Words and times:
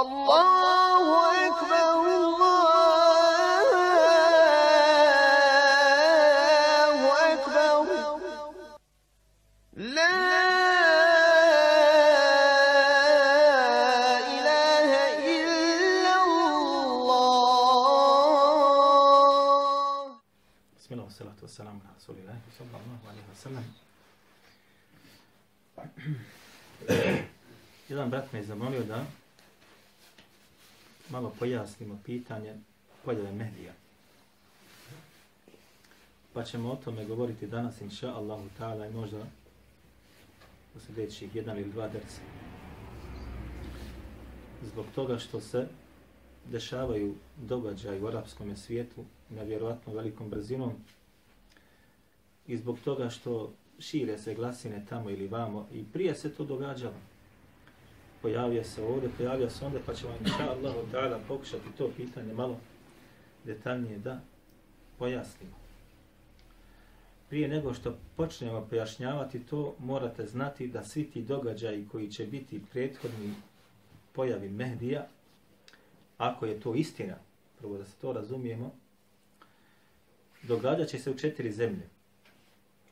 الله 0.00 1.04
أكبر 1.48 2.00
الله 6.36 7.00
أكبر 7.32 7.86
لا 9.72 10.16
إله 14.34 14.90
إلا 15.34 16.14
الله 16.24 17.46
بسم 20.76 20.90
الله 20.94 21.04
والصلاة 21.04 21.40
والسلام 21.42 21.76
على 21.84 21.92
رسول 21.96 22.16
الله 22.20 22.38
صلى 22.58 22.76
الله 22.80 23.00
عليه 23.10 23.26
وسلم. 23.32 23.66
Jedan 27.88 28.10
brat 28.10 28.26
me 28.32 28.42
je 28.42 28.54
malo 31.10 31.32
pojasnimo 31.38 31.98
pitanje 32.04 32.54
pojave 33.04 33.32
medija. 33.32 33.72
Pa 36.32 36.44
ćemo 36.44 36.72
o 36.72 36.76
tome 36.76 37.04
govoriti 37.04 37.46
danas, 37.46 37.80
inša 37.80 38.14
Allahu 38.14 38.48
ta'ala, 38.58 38.90
i 38.90 38.94
možda 38.94 39.18
u 40.76 40.80
sljedećih 40.80 41.36
jedan 41.36 41.58
ili 41.58 41.72
dva 41.72 41.88
drca. 41.88 42.20
Zbog 44.62 44.86
toga 44.94 45.18
što 45.18 45.40
se 45.40 45.68
dešavaju 46.50 47.14
događaji 47.36 48.02
u 48.02 48.06
arapskom 48.06 48.56
svijetu 48.56 49.04
na 49.30 49.42
vjerovatno 49.42 49.92
velikom 49.92 50.30
brzinom 50.30 50.72
i 52.46 52.56
zbog 52.56 52.78
toga 52.84 53.10
što 53.10 53.52
šire 53.78 54.18
se 54.18 54.34
glasine 54.34 54.86
tamo 54.88 55.10
ili 55.10 55.28
vamo 55.28 55.68
i 55.72 55.84
prije 55.92 56.14
se 56.14 56.34
to 56.34 56.44
događalo. 56.44 56.94
Pojavio 58.26 58.64
se 58.64 58.82
ovdje, 58.82 59.10
pojavio 59.16 59.50
se 59.50 59.64
onda, 59.64 59.78
pa 59.86 59.94
ćemo 59.94 60.12
inša 60.20 60.50
Allahu 60.50 60.78
ta'ala 60.92 61.18
pokušati 61.28 61.64
to 61.78 61.90
pitanje 61.96 62.34
malo 62.34 62.58
detaljnije 63.44 63.98
da 63.98 64.20
pojasnimo. 64.98 65.56
Prije 67.28 67.48
nego 67.48 67.74
što 67.74 67.98
počnemo 68.16 68.66
pojašnjavati 68.70 69.46
to, 69.46 69.74
morate 69.78 70.26
znati 70.26 70.68
da 70.68 70.84
svi 70.84 71.10
ti 71.10 71.22
događaji 71.22 71.88
koji 71.92 72.10
će 72.10 72.26
biti 72.26 72.62
prethodni 72.72 73.34
pojavi 74.12 74.48
Mehdija, 74.48 75.06
ako 76.18 76.46
je 76.46 76.60
to 76.60 76.74
istina, 76.74 77.16
prvo 77.58 77.78
da 77.78 77.84
se 77.84 77.96
to 78.00 78.12
razumijemo, 78.12 78.72
događat 80.42 80.88
će 80.88 80.98
se 80.98 81.10
u 81.10 81.18
četiri 81.18 81.52
zemlje, 81.52 81.88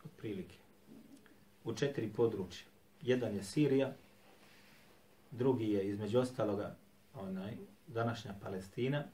otprilike, 0.05 0.57
u 1.65 1.75
četiri 1.75 2.09
područja. 2.17 2.67
Jedan 3.03 3.35
je 3.35 3.43
Sirija, 3.43 3.95
drugi 5.39 5.71
je 5.71 5.89
između 5.89 6.19
ostaloga 6.19 6.75
onaj, 7.15 7.53
današnja 7.87 8.35
Palestina, 8.43 9.05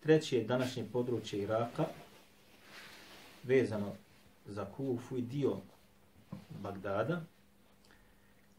treći 0.00 0.36
je 0.36 0.44
današnje 0.44 0.84
područje 0.92 1.42
Iraka, 1.42 1.84
vezano 3.42 3.92
za 4.46 4.64
Kufu 4.76 5.16
i 5.16 5.22
dio 5.22 5.56
Bagdada, 6.62 7.20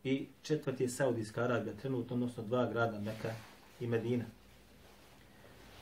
i 0.04 0.28
četvrti 0.42 0.84
je 0.84 0.90
Saudijska 0.90 1.44
Arabija, 1.44 1.76
trenutno, 1.82 2.14
odnosno 2.14 2.44
dva 2.44 2.66
grada, 2.66 3.00
Meka 3.00 3.34
i 3.80 3.88
Medina. 3.88 4.26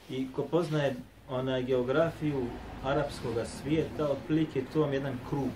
I 0.09 0.27
ko 0.35 0.43
poznaje 0.43 0.95
onaj 1.29 1.63
geografiju 1.63 2.45
arapskog 2.83 3.35
svijeta, 3.45 4.07
otprilike 4.07 4.63
to 4.73 4.81
vam 4.81 4.93
jedan 4.93 5.19
krug. 5.29 5.49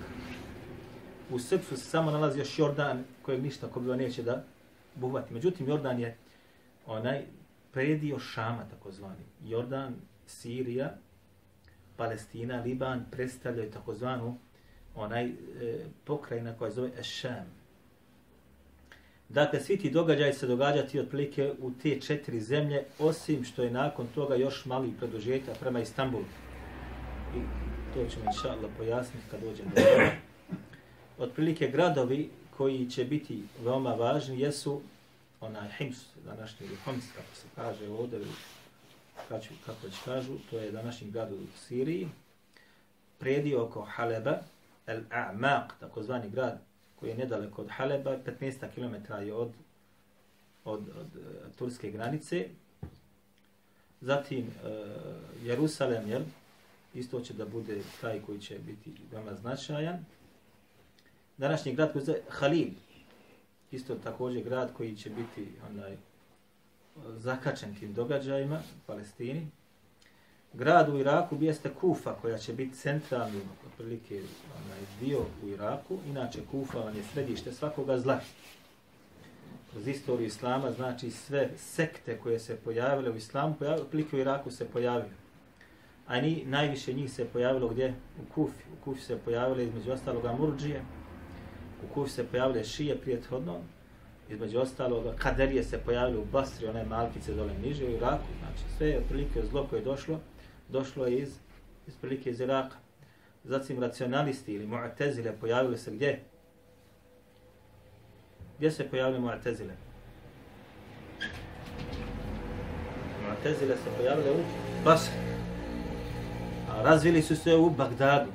U 1.30 1.40
srcu 1.40 1.78
se 1.78 1.86
samo 1.86 2.12
nalazi 2.12 2.40
još 2.40 2.60
Jordan, 2.60 3.04
kojeg 3.22 3.44
ništa 3.44 3.68
ko 3.68 3.80
bilo 3.80 3.96
neće 3.96 4.24
da 4.24 4.44
buhvati. 4.96 5.34
Međutim, 5.34 5.70
Jordan 5.70 6.00
je 6.00 6.18
onaj 6.86 7.24
predio 7.72 8.20
Šama, 8.20 8.66
takozvani. 8.70 9.26
Jordan, 9.44 9.96
Sirija, 10.28 10.98
Palestina, 11.98 12.62
Liban 12.62 13.06
predstavljaju 13.12 13.72
takozvanu 13.72 14.38
onaj 14.96 15.26
e, 15.26 15.34
pokrajina 16.06 16.54
koja 16.58 16.72
zove 16.72 16.92
Ešam. 17.00 17.62
Dakle, 19.30 19.60
svi 19.60 19.78
ti 19.78 19.90
događaji 19.90 20.34
se 20.34 20.48
događati 20.48 21.00
otprilike 21.00 21.54
u 21.60 21.72
te 21.72 22.00
četiri 22.02 22.42
zemlje, 22.42 22.84
osim 23.00 23.44
što 23.44 23.64
je 23.64 23.72
nakon 23.72 24.08
toga 24.16 24.36
još 24.36 24.66
mali 24.66 24.92
produžetak 25.00 25.58
prema 25.60 25.80
Istanbulu. 25.80 26.26
I 27.36 27.40
to 27.94 28.06
ćemo 28.10 28.26
inša 28.26 28.50
Allah 28.50 28.72
pojasniti 28.78 29.26
kad 29.32 29.40
dođem 29.42 29.66
do 29.66 29.76
toga. 29.76 30.12
Otprilike 31.18 31.68
gradovi 31.68 32.30
koji 32.58 32.90
će 32.90 33.06
biti 33.06 33.44
veoma 33.64 33.94
važni 33.94 34.40
jesu 34.40 34.82
onaj 35.42 35.70
Hims, 35.78 35.98
današnji 36.26 36.66
ili 36.66 36.76
Homs, 36.76 37.04
kako 37.16 37.36
se 37.36 37.48
kaže 37.56 37.90
ovdje, 37.90 38.20
kako, 39.30 39.46
kako 39.66 39.90
će 39.90 39.98
kažu, 40.06 40.34
to 40.50 40.60
je 40.60 40.72
današnji 40.72 41.12
grad 41.12 41.32
u 41.32 41.38
Siriji, 41.58 42.10
predio 43.20 43.64
oko 43.64 43.82
Haleba, 43.82 44.38
El 44.88 45.02
A'maq, 45.10 45.68
takozvani 45.80 46.30
grad 46.30 46.60
koji 46.96 47.10
je 47.10 47.18
nedaleko 47.18 47.62
od 47.62 47.70
Haleba, 47.70 48.18
15 48.40 48.68
km 48.76 49.14
je 49.26 49.34
od, 49.34 49.52
od, 50.66 50.80
od 50.80 51.08
eh, 51.16 51.58
turske 51.58 51.92
granice. 51.92 52.50
Zatim 54.02 54.48
uh, 54.48 55.44
Jerusalem, 55.44 56.10
jel, 56.10 56.22
isto 56.94 57.22
će 57.22 57.34
da 57.34 57.46
bude 57.46 57.82
taj 58.02 58.22
koji 58.22 58.40
će 58.40 58.60
biti 58.60 58.94
veoma 59.12 59.36
značajan. 59.36 60.06
Današnji 61.38 61.76
grad 61.76 61.92
koji 61.94 62.06
se 62.06 62.22
Halil, 62.30 62.68
isto 63.72 63.96
također 63.96 64.44
grad 64.44 64.74
koji 64.74 64.96
će 64.96 65.10
biti 65.10 65.48
onaj 65.70 65.98
zakačen 67.18 67.76
tim 67.76 67.94
događajima 67.94 68.58
u 68.58 68.88
Palestini 68.88 69.48
grad 70.54 70.90
u 70.90 70.98
Iraku 70.98 71.38
jeste 71.40 71.70
Kufa, 71.82 72.14
koja 72.22 72.38
će 72.38 72.54
biti 72.54 72.76
centralni 72.76 73.42
otprilike 73.68 74.22
onaj 74.66 74.80
dio 75.00 75.20
u 75.44 75.48
Iraku. 75.48 75.98
Inače, 76.08 76.40
Kufa 76.52 76.80
vam 76.80 76.96
je 76.96 77.04
središte 77.14 77.52
svakoga 77.52 78.00
zla. 78.00 78.20
Kroz 79.72 79.88
istoriju 79.88 80.28
Islama, 80.28 80.72
znači 80.72 81.12
sve 81.12 81.50
sekte 81.58 82.18
koje 82.18 82.40
se 82.40 82.56
pojavile 82.56 83.10
u 83.10 83.16
Islamu, 83.16 83.56
pojavile, 83.60 83.86
otprilike 83.86 84.16
u 84.16 84.20
Iraku 84.20 84.52
se 84.52 84.66
pojavile. 84.66 85.14
A 86.08 86.22
ni, 86.22 86.44
najviše 86.46 86.94
njih 86.94 87.14
se 87.14 87.26
pojavilo 87.26 87.68
gdje? 87.68 87.94
U 88.22 88.34
Kufi. 88.34 88.64
U 88.74 88.84
Kufi 88.84 89.02
se 89.02 89.18
pojavile 89.18 89.64
između 89.64 89.92
ostaloga 89.92 90.32
Murđije. 90.32 90.84
U 91.84 91.94
Kufi 91.94 92.12
se 92.12 92.28
pojavile 92.28 92.64
Šije 92.64 92.98
prijethodno. 92.98 93.60
Između 94.30 94.60
ostaloga 94.60 95.14
Kaderije 95.18 95.64
se 95.64 95.78
pojavile 95.78 96.20
u 96.20 96.26
Basri, 96.26 96.68
one 96.68 96.86
malkice 96.86 97.34
dole 97.34 97.54
niže 97.64 97.86
u 97.86 97.90
Iraku. 97.90 98.28
Znači 98.40 98.76
sve 98.78 98.88
je 98.88 98.98
otprilike 98.98 99.42
zlo 99.52 99.68
koje 99.70 99.80
je 99.80 99.86
došlo 99.86 100.20
došlo 100.72 101.06
je 101.06 101.20
iz, 101.20 101.30
iz 101.88 101.96
prilike 101.96 102.30
iz 102.30 102.40
Iraka. 102.40 102.76
Zatim 103.44 103.80
racionalisti 103.80 104.54
ili 104.54 104.68
mu'tezile 104.68 105.32
pojavili 105.40 105.78
se 105.78 105.92
gdje? 105.92 106.20
Gdje 108.58 108.72
se 108.72 108.90
pojavili 108.90 109.20
mu'tezile? 109.20 109.74
Mu'tezile 113.28 113.76
se 113.76 113.90
pojavile 113.98 114.32
u 114.32 114.44
Basri. 114.86 115.14
A 116.70 116.82
razvili 116.84 117.22
su 117.22 117.36
se 117.36 117.56
u 117.56 117.70
Bagdadu, 117.70 118.32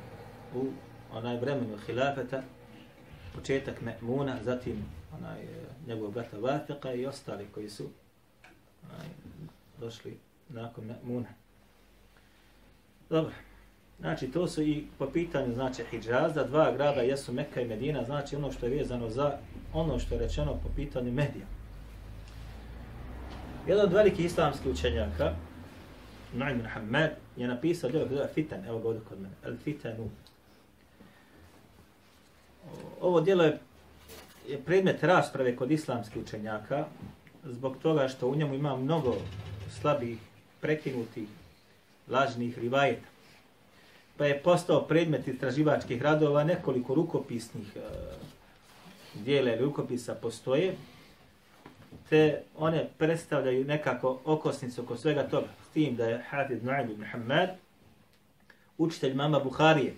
u 0.55 0.67
onaj 1.13 1.37
vremenu 1.37 1.77
hilafeta, 1.87 2.43
početak 3.37 3.83
Me'muna, 3.83 4.43
zatim 4.43 4.85
onaj, 5.19 5.41
e, 5.41 5.47
njegov 5.87 6.11
brata 6.11 6.39
Vataka 6.39 6.93
i 6.93 7.07
ostali 7.07 7.47
koji 7.55 7.71
su 7.71 7.89
onaj, 8.85 9.07
došli 9.81 10.17
nakon 10.49 10.85
Me'muna. 10.85 11.29
Dobro. 13.11 13.33
Znači, 14.01 14.29
to 14.29 14.47
su 14.47 14.63
i 14.63 14.87
po 14.99 15.07
pitanju, 15.07 15.55
znači, 15.55 15.85
Hidžaza, 15.91 16.45
dva 16.45 16.73
grada 16.73 17.01
jesu 17.01 17.33
Mekka 17.33 17.61
i 17.61 17.69
Medina, 17.69 18.05
znači 18.05 18.37
ono 18.37 18.53
što 18.53 18.67
je 18.67 18.79
vezano 18.79 19.11
za 19.11 19.39
ono 19.73 19.99
što 19.99 20.15
je 20.15 20.21
rečeno 20.21 20.53
po 20.63 20.69
pitanju 20.77 21.13
medija. 21.13 21.47
Jedan 23.67 23.85
od 23.87 23.93
velikih 23.93 24.25
islamskih 24.25 24.73
učenjaka, 24.73 25.35
Nu'im 26.35 26.61
bin 26.91 27.11
je 27.37 27.49
napisao 27.49 27.91
djelo 27.91 28.27
Fitan, 28.35 28.65
evo 28.65 28.79
ga 28.79 28.89
ovdje 28.89 29.03
kod 29.09 29.21
mene, 29.21 29.35
El 29.45 29.57
Fitanu. 29.57 30.11
Ovo 33.01 33.21
djelo 33.21 33.45
je, 33.45 33.59
je 34.49 34.59
predmet 34.59 35.03
rasprave 35.03 35.57
kod 35.57 35.71
islamskih 35.71 36.23
učenjaka, 36.23 36.85
zbog 37.45 37.77
toga 37.83 38.09
što 38.09 38.29
u 38.29 38.35
njemu 38.35 38.55
ima 38.55 38.77
mnogo 38.77 39.17
slabih, 39.81 40.19
prekinutih 40.61 41.29
lažnih 42.09 42.59
rivajeta. 42.59 43.07
Pa 44.17 44.27
je 44.27 44.43
postao 44.43 44.83
predmet 44.83 45.29
istraživačkih 45.29 46.03
radova, 46.03 46.45
nekoliko 46.45 46.95
rukopisnih 46.95 47.77
e, 47.77 47.81
dijela 49.15 49.51
ili 49.51 49.65
rukopisa 49.65 50.15
postoje, 50.15 50.75
te 52.09 52.43
one 52.57 52.89
predstavljaju 52.99 53.65
nekako 53.65 54.21
okosnicu 54.25 54.83
oko 54.83 54.97
svega 54.97 55.29
toga, 55.29 55.49
s 55.71 55.73
tim 55.73 55.97
da 55.97 56.05
je 56.05 56.25
Hafid 56.29 56.63
Nu'aib 56.63 56.91
ibn 56.91 57.05
Hamad, 57.05 57.51
učitelj 58.79 59.15
mama 59.15 59.41
Buharije. 59.41 59.95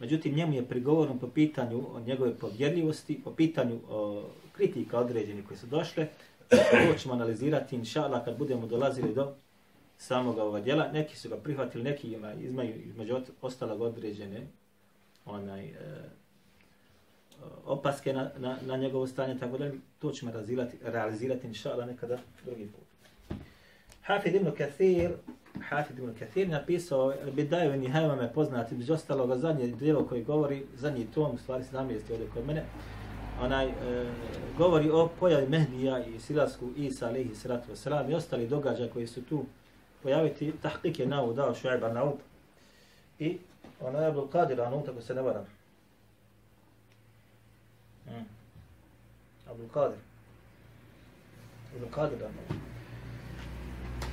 Međutim, 0.00 0.34
njemu 0.34 0.52
je 0.52 0.68
prigovorno 0.68 1.18
po 1.18 1.26
pitanju 1.26 1.82
o 1.94 2.00
njegove 2.00 2.34
povjerljivosti, 2.34 3.20
po 3.24 3.34
pitanju 3.34 3.80
o 3.90 4.24
kritika 4.52 4.98
određenih 4.98 5.46
koji 5.46 5.58
su 5.58 5.66
došle, 5.66 6.08
To 6.50 6.98
ćemo 6.98 7.14
analizirati, 7.14 7.76
inša 7.76 8.04
Allah, 8.04 8.24
kad 8.24 8.38
budemo 8.38 8.66
dolazili 8.66 9.14
do 9.14 9.34
samog 9.98 10.38
ovog 10.38 10.64
djela. 10.64 10.92
Neki 10.92 11.16
su 11.16 11.28
ga 11.28 11.36
prihvatili, 11.36 11.84
neki 11.84 12.12
ima, 12.12 12.32
izmaju 12.32 12.74
između 12.84 13.20
ostalog 13.42 13.80
određene 13.80 14.46
onaj, 15.24 15.64
e, 15.64 15.74
opaske 17.64 18.12
na, 18.12 18.30
na, 18.38 18.56
na 18.66 18.76
njegovo 18.76 19.06
stanje, 19.06 19.38
tako 19.38 19.58
da 19.58 19.70
to 19.98 20.12
ćemo 20.12 20.32
realizirati, 20.32 20.76
realizirati 20.82 21.46
inša 21.46 21.72
Allah, 21.72 21.86
nekada 21.86 22.18
drugi 22.44 22.66
put. 22.66 22.89
Hafid 24.02 24.34
ibn 24.34 24.50
Kathir, 24.50 25.10
Hafid 25.68 25.98
ibn 25.98 26.14
Kathir 26.18 26.48
napisao 26.48 27.14
Bidaju 27.32 27.74
i 27.74 27.88
me 27.88 28.32
poznati, 28.34 28.74
među 28.74 28.94
ostaloga 28.94 29.36
zadnje 29.36 29.66
dijelo 29.66 30.06
koji 30.06 30.24
govori, 30.24 30.66
zadnji 30.74 31.06
tom, 31.06 31.34
u 31.34 31.38
stvari 31.38 31.64
17. 31.72 32.12
ovdje 32.12 32.26
kod 32.34 32.46
mene, 32.46 32.64
onaj, 33.40 33.66
e, 33.66 33.72
govori 34.58 34.90
o 34.90 35.08
pojavi 35.20 35.48
Mehdija 35.48 36.04
i 36.04 36.20
Silasku 36.20 36.70
Isa 36.76 37.08
alaihi 37.08 37.34
salatu 37.34 37.72
wasalam 37.72 38.10
i 38.10 38.14
ostali 38.14 38.48
događaja 38.48 38.90
koji 38.92 39.06
su 39.06 39.22
tu 39.22 39.44
pojaviti. 40.02 40.52
Tahkik 40.62 40.98
je 40.98 41.06
navu 41.06 41.32
dao 41.32 41.54
Šuajba 41.54 41.92
Naub 41.92 42.18
i 43.18 43.38
onaj 43.80 44.06
Abdul 44.06 44.28
Qadir 44.28 44.66
Anu, 44.66 44.82
tako 44.86 45.00
se 45.00 45.14
ne 45.14 45.22
varam. 45.22 45.46
Mm. 48.06 48.24
Abdul 49.50 49.68
Qadir. 49.74 49.98
Abdul 51.74 51.90
Qadir 51.90 52.24
Anu. 52.24 52.69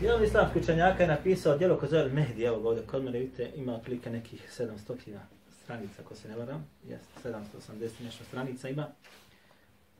Jedan 0.01 0.23
islamski 0.23 0.59
učenjaka 0.59 1.03
je 1.03 1.09
napisao 1.09 1.57
djelo 1.57 1.77
koje 1.77 1.89
zove 1.89 2.09
Mehdi, 2.09 2.43
evo 2.43 2.59
ga 2.59 2.67
ovdje 2.67 2.83
kod 2.83 3.03
mene, 3.03 3.19
vidite, 3.19 3.51
ima 3.55 3.75
otprilike 3.75 4.09
nekih 4.09 4.49
700 4.59 5.17
stranica, 5.63 6.01
ako 6.05 6.15
se 6.15 6.29
ne 6.29 6.35
varam, 6.35 6.65
jes, 6.89 7.01
780 7.23 7.89
nešto 8.03 8.23
stranica 8.23 8.69
ima. 8.69 8.87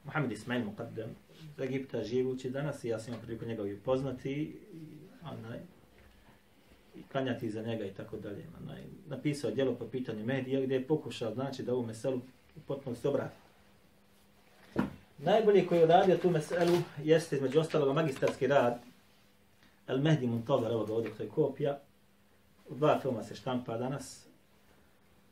Mohamed 0.04 0.32
Ismail 0.32 0.66
Muqaddam, 0.66 1.10
iz 1.34 1.60
Egipta 1.60 2.04
živući 2.04 2.50
danas 2.50 2.84
i 2.84 2.88
ja 2.88 3.00
sam 3.00 3.14
imao 3.14 3.22
priliku 3.26 3.46
njega 3.46 3.68
i 3.68 3.74
upoznati 3.74 4.32
i, 4.32 4.56
onaj, 5.24 5.60
i 6.96 7.04
klanjati 7.12 7.50
za 7.50 7.62
njega 7.62 7.86
i 7.86 7.94
tako 7.94 8.18
dalje. 8.18 8.46
Onaj, 8.64 8.82
napisao 9.08 9.52
djelo 9.52 9.76
po 9.76 9.86
pitanju 9.86 10.26
medija 10.26 10.62
gdje 10.62 10.76
je 10.76 10.88
pokušao 10.88 11.34
znači 11.34 11.64
da 11.64 11.74
ovu 11.74 11.86
meselu 11.86 12.18
u 12.56 12.60
potpunosti 12.68 13.08
obrati. 13.08 13.36
Najbolji 15.18 15.68
koji 15.68 15.80
je 15.80 15.86
radio 15.86 16.18
tu 16.18 16.30
meselu 16.30 16.78
jeste 17.04 17.36
između 17.36 17.60
ostaloga 17.60 17.94
magistarski 17.94 18.48
rad 18.48 18.80
El 19.88 20.02
Mehdi 20.02 20.28
Muntazar, 20.28 20.72
evo 20.72 20.86
ga 20.86 20.94
ovdje, 20.94 21.12
to 21.18 21.24
je 21.24 21.30
kopija. 21.30 21.80
Dva 22.70 23.00
filma 23.00 23.24
se 23.24 23.36
štampa 23.36 23.78
danas. 23.78 24.26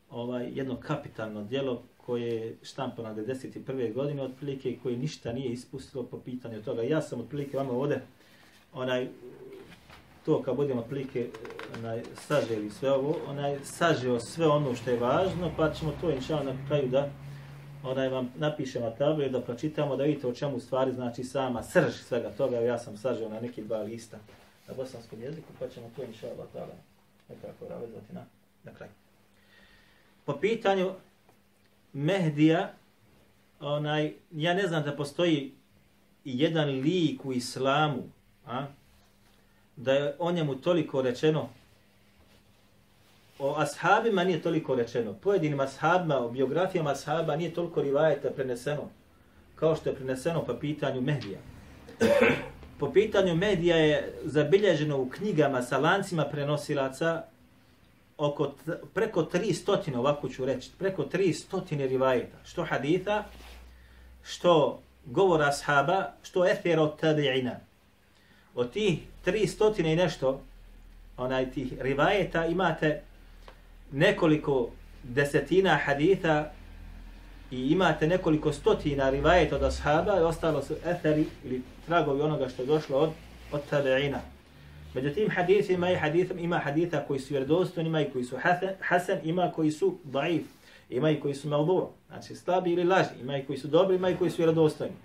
Ovaj, 0.09 0.51
jedno 0.53 0.77
kapitalno 0.79 1.43
djelo 1.43 1.81
koje 1.97 2.27
je 2.27 2.57
štampano 2.63 3.15
1991. 3.15 3.93
godine 3.93 4.23
otprilike 4.23 4.71
i 4.71 4.79
koje 4.83 4.97
ništa 4.97 5.33
nije 5.33 5.51
ispustilo 5.51 6.03
po 6.03 6.19
pitanju 6.19 6.63
toga. 6.63 6.81
Ja 6.81 7.01
sam 7.01 7.19
otprilike 7.19 7.57
vama 7.57 7.71
ovdje 7.71 8.01
onaj, 8.73 9.07
to 10.25 10.41
kad 10.43 10.55
budemo 10.55 10.81
otprilike 10.81 11.29
onaj, 11.77 12.03
saželi 12.15 12.69
sve 12.69 12.91
ovo, 12.91 13.15
onaj, 13.27 13.59
sažeo 13.63 14.19
sve 14.19 14.47
ono 14.47 14.75
što 14.75 14.89
je 14.89 14.99
važno, 14.99 15.51
pa 15.57 15.73
ćemo 15.73 15.93
to 16.01 16.11
inša 16.11 16.43
na 16.43 16.55
kraju 16.67 16.87
da 16.89 17.09
onaj 17.83 18.09
vam 18.09 18.31
napišem 18.35 18.81
na 18.81 18.91
tablu 18.91 19.29
da 19.29 19.41
pročitamo 19.41 19.95
da 19.95 20.03
vidite 20.03 20.27
o 20.27 20.33
čemu 20.33 20.59
stvari 20.59 20.93
znači 20.93 21.23
sama 21.23 21.63
srž 21.63 21.93
svega 21.93 22.29
toga. 22.29 22.59
Ja 22.59 22.77
sam 22.77 22.97
sažeo 22.97 23.29
na 23.29 23.39
neki 23.39 23.61
dva 23.61 23.77
lista 23.77 24.17
na 24.67 24.73
bosanskom 24.73 25.21
jeziku, 25.21 25.47
pa 25.59 25.67
ćemo 25.67 25.91
to 25.95 26.03
inša 26.03 26.27
Allah 26.27 26.47
ta'ala 26.53 26.75
nekako 27.29 27.67
ravezati 27.69 28.13
na, 28.13 28.25
na 28.63 28.73
kraj. 28.73 28.89
Po 30.25 30.33
pitanju 30.33 30.91
Mehdija, 31.93 32.73
onaj, 33.59 34.13
ja 34.31 34.53
ne 34.53 34.67
znam 34.67 34.83
da 34.83 34.95
postoji 34.95 35.53
jedan 36.23 36.69
lik 36.69 37.25
u 37.25 37.33
islamu, 37.33 38.03
a, 38.45 38.65
da 39.75 39.93
je 39.93 40.15
o 40.19 40.31
njemu 40.31 40.55
toliko 40.55 41.01
rečeno, 41.01 41.49
o 43.39 43.55
ashabima 43.57 44.23
nije 44.23 44.41
toliko 44.41 44.75
rečeno, 44.75 45.13
pojedinim 45.13 45.59
ashabima, 45.59 46.17
o 46.17 46.29
biografijama 46.29 46.91
ashaba 46.91 47.35
nije 47.35 47.53
toliko 47.53 47.81
rivajeta 47.81 48.29
preneseno, 48.29 48.89
kao 49.55 49.75
što 49.75 49.89
je 49.89 49.95
preneseno 49.95 50.45
po 50.45 50.53
pitanju 50.59 51.01
Mehdija. 51.01 51.39
Po 52.79 52.91
pitanju 52.91 53.35
medija 53.35 53.77
je 53.77 54.13
zabilježeno 54.23 54.97
u 54.97 55.09
knjigama 55.09 55.61
sa 55.61 55.77
lancima 55.77 56.25
prenosilaca 56.25 57.23
oko 58.17 58.47
t, 58.47 58.71
preko 58.93 59.23
300, 59.23 59.97
ovako 59.97 60.29
ću 60.29 60.45
reći, 60.45 60.71
preko 60.79 61.03
300 61.03 61.87
rivajeta, 61.87 62.37
što 62.45 62.63
haditha, 62.63 63.23
što 64.23 64.79
govora 65.05 65.45
ashaba, 65.45 66.11
što 66.23 66.47
ethera 66.47 66.81
od 66.81 67.01
tabi'ina. 67.01 67.55
Od 68.55 68.71
tih 68.71 68.99
300 69.25 69.91
i 69.91 69.95
nešto, 69.95 70.41
onaj 71.17 71.51
tih 71.51 71.73
rivajeta, 71.79 72.45
imate 72.45 73.01
nekoliko 73.91 74.69
desetina 75.03 75.75
haditha 75.85 76.51
i 77.55 77.71
imate 77.71 78.07
nekoliko 78.07 78.53
stotina 78.53 79.09
rivajeta 79.09 79.55
od 79.55 79.63
ashaba 79.63 80.19
i 80.19 80.23
ostalo 80.23 80.61
su 80.61 80.75
etheri 80.85 81.25
ili 81.45 81.61
tragovi 81.85 82.21
onoga 82.21 82.49
što 82.49 82.61
je 82.61 82.65
došlo 82.65 82.97
od, 82.97 83.09
od 83.51 83.61
tabeina. 83.69 84.19
Međutim, 84.93 85.29
hadith 85.29 85.69
ima, 85.69 85.91
i 85.91 85.95
hadith, 85.95 86.31
ima 86.37 86.57
haditha 86.57 86.99
koji 87.07 87.19
su 87.19 87.33
vjerodostojni, 87.33 87.89
ima 87.89 88.01
i 88.01 88.09
koji 88.09 88.23
su 88.23 88.37
hasan, 88.79 89.17
ima 89.23 89.51
koji 89.51 89.71
su 89.71 89.97
daif, 90.03 90.43
ima 90.89 91.09
i 91.11 91.19
koji 91.19 91.35
su 91.35 91.49
maudu, 91.49 91.87
znači 92.07 92.35
slabi 92.35 92.71
ili 92.71 92.83
lažni, 92.83 93.17
ima 93.21 93.37
i 93.37 93.45
koji 93.45 93.59
su 93.59 93.67
dobri, 93.67 93.95
ima 93.95 94.09
i 94.09 94.15
koji 94.15 94.31
su 94.31 94.37
vjerodostojni. 94.37 94.95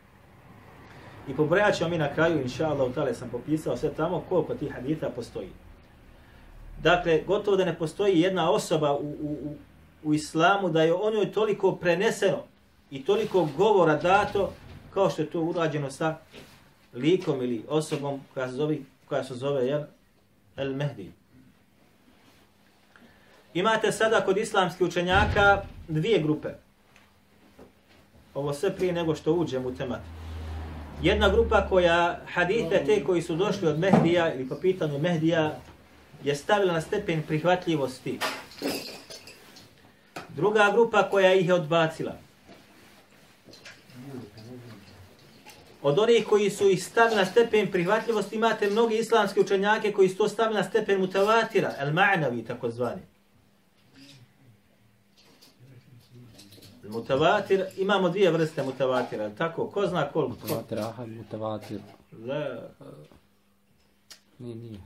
I 1.28 1.36
pobrojat 1.36 1.74
ćemo 1.74 1.90
mi 1.90 1.98
na 1.98 2.14
kraju, 2.14 2.42
inša 2.42 2.68
Allah, 2.68 2.94
tale 2.94 3.14
sam 3.14 3.28
popisao 3.28 3.76
sve 3.76 3.90
tamo 3.96 4.24
koliko 4.28 4.54
tih 4.54 4.72
haditha 4.72 5.08
postoji. 5.08 5.48
Dakle, 6.82 7.22
gotovo 7.26 7.56
da 7.56 7.64
ne 7.64 7.78
postoji 7.78 8.20
jedna 8.20 8.50
osoba 8.50 8.92
u, 8.92 9.16
u, 9.20 9.54
u, 10.02 10.14
islamu 10.14 10.68
da 10.68 10.82
je 10.82 10.94
o 10.94 11.10
njoj 11.10 11.32
toliko 11.32 11.76
preneseno 11.76 12.38
i 12.90 13.04
toliko 13.04 13.48
govora 13.56 13.96
dato 13.96 14.52
kao 14.94 15.10
što 15.10 15.22
je 15.22 15.30
to 15.30 15.40
urađeno 15.40 15.90
sa 15.90 16.16
likom 16.94 17.42
ili 17.42 17.64
osobom 17.68 18.20
koja 18.34 18.48
se 18.48 18.54
zove, 18.54 18.76
koja 19.08 19.24
se 19.24 19.34
zove 19.34 19.66
jel, 19.66 19.82
El 20.56 20.74
Mehdi. 20.74 21.12
Imate 23.54 23.92
sada 23.92 24.20
kod 24.20 24.38
islamskih 24.38 24.86
učenjaka 24.86 25.62
dvije 25.88 26.18
grupe. 26.18 26.48
Ovo 28.34 28.52
sve 28.52 28.76
prije 28.76 28.92
nego 28.92 29.14
što 29.14 29.32
uđem 29.32 29.66
u 29.66 29.74
temat. 29.74 30.00
Jedna 31.02 31.28
grupa 31.28 31.66
koja 31.68 32.20
hadite 32.26 32.84
te 32.86 33.04
koji 33.04 33.22
su 33.22 33.36
došli 33.36 33.68
od 33.68 33.78
Mehdija 33.78 34.34
ili 34.34 34.48
po 34.48 34.54
pitanju 34.54 34.98
Mehdija 34.98 35.58
je 36.24 36.34
stavila 36.34 36.72
na 36.72 36.80
stepen 36.80 37.22
prihvatljivosti. 37.22 38.18
Druga 40.36 40.70
grupa 40.72 41.10
koja 41.10 41.34
ih 41.34 41.48
je 41.48 41.54
odbacila. 41.54 42.12
Od 45.82 45.98
onih 45.98 46.26
koji 46.28 46.50
su 46.50 46.70
ih 46.70 46.84
stavili 46.84 47.16
na 47.16 47.26
stepen 47.26 47.70
prihvatljivosti 47.70 48.36
imate 48.36 48.70
mnogi 48.70 48.96
islamske 48.96 49.40
učenjake 49.40 49.92
koji 49.92 50.08
su 50.08 50.16
to 50.16 50.28
stavili 50.28 50.60
na 50.60 50.64
stepen 50.64 51.00
mutavatira, 51.00 51.74
el 51.78 51.92
ma'navi 51.92 52.46
tako 52.46 52.70
zvani. 52.70 53.02
Mutavatir, 56.88 57.64
imamo 57.76 58.08
dvije 58.08 58.30
vrste 58.30 58.62
mutavatira, 58.62 59.30
tako? 59.30 59.66
Ko 59.66 59.86
zna 59.86 60.08
koliko? 60.12 60.36
Mutavatir, 60.40 60.78
ahad, 60.78 61.08
mutavatir. 61.08 61.80
Da, 62.12 62.70
Nije, 64.38 64.56
nije. 64.56 64.80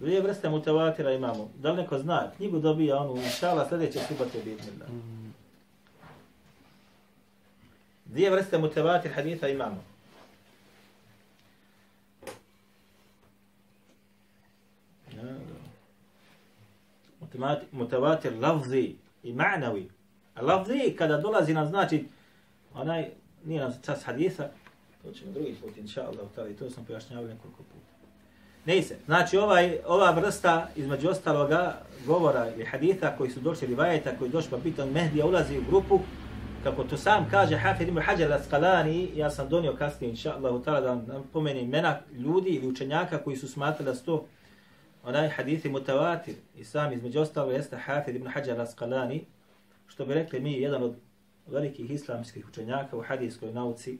Dvije 0.00 0.20
vrste 0.20 0.48
mutavatira 0.48 1.12
imamo. 1.12 1.50
Da 1.58 1.70
li 1.70 1.76
neko 1.76 1.98
zna? 1.98 2.30
Knjigu 2.36 2.58
dobija 2.58 2.98
onu, 2.98 3.16
inšala, 3.16 3.68
sljedeće 3.68 3.98
subate 4.08 4.38
bitne. 4.44 4.72
Da. 4.78 4.84
Dvije 8.04 8.30
vrste 8.30 8.58
mutavatir 8.58 9.12
haditha 9.12 9.48
imamo. 9.48 9.84
Ja, 15.16 15.36
Mutavatir 17.72 18.32
lafzi 18.40 18.94
i 19.22 19.32
ma'navi. 19.32 19.88
A 20.34 20.42
lafzi 20.42 20.94
kada 20.98 21.16
dolazi 21.16 21.54
nam 21.54 21.66
znači 21.66 22.08
onaj, 22.74 23.10
nije 23.44 23.60
nam 23.60 23.72
čas 23.82 24.04
haditha, 24.04 24.48
to 25.02 25.12
ćemo 25.12 25.32
drugi 25.32 25.54
put, 25.54 25.76
inša 25.76 26.06
Allah, 26.06 26.56
to 26.58 26.70
sam 26.70 26.84
pojašnjavao 26.84 27.28
nekoliko 27.28 27.62
puta. 27.62 27.89
Ne 28.66 28.82
se. 28.82 28.96
Znači 29.06 29.36
ovaj, 29.36 29.78
ova 29.86 30.10
vrsta 30.10 30.68
između 30.76 31.08
ostaloga 31.08 31.80
govora 32.06 32.48
ili 32.54 32.64
haditha 32.64 33.16
koji 33.18 33.30
su 33.30 33.40
došli 33.40 33.66
rivajeta 33.66 34.16
koji 34.18 34.30
došli 34.30 34.50
pa 34.50 34.58
pitan 34.58 34.88
Mehdija 34.88 35.26
ulazi 35.26 35.58
u 35.58 35.62
grupu 35.70 36.00
kako 36.64 36.84
to 36.84 36.96
sam 36.96 37.26
kaže 37.30 37.56
Hafid 37.56 37.88
ibn 37.88 38.00
Hajar 38.00 38.30
al-Asqalani, 38.30 39.08
ja 39.14 39.30
sam 39.30 39.48
donio 39.48 39.76
kasnije 39.76 40.10
inša 40.10 40.34
Allah 40.34 40.64
da 40.64 40.80
vam 40.80 41.06
pomenem 41.32 41.64
imena 41.64 42.00
ljudi 42.12 42.50
ili 42.50 42.68
učenjaka 42.68 43.18
koji 43.18 43.36
su 43.36 43.48
smatrali 43.48 43.84
da 43.84 43.94
su 43.94 44.04
to 44.04 44.26
onaj 45.04 45.28
hadithi 45.28 45.68
mutavatir 45.68 46.34
i 46.56 46.64
sam 46.64 46.92
između 46.92 47.20
ostalo 47.20 47.52
jeste 47.52 47.76
Hafid 47.76 48.16
ibn 48.16 48.26
Hajar 48.26 48.58
al-Asqalani 48.58 49.20
što 49.86 50.06
bi 50.06 50.14
rekli 50.14 50.40
mi 50.40 50.52
jedan 50.52 50.82
od 50.82 50.96
velikih 51.46 51.90
islamskih 51.90 52.48
učenjaka 52.48 52.96
u 52.96 53.02
hadijskoj 53.02 53.52
nauci 53.52 53.98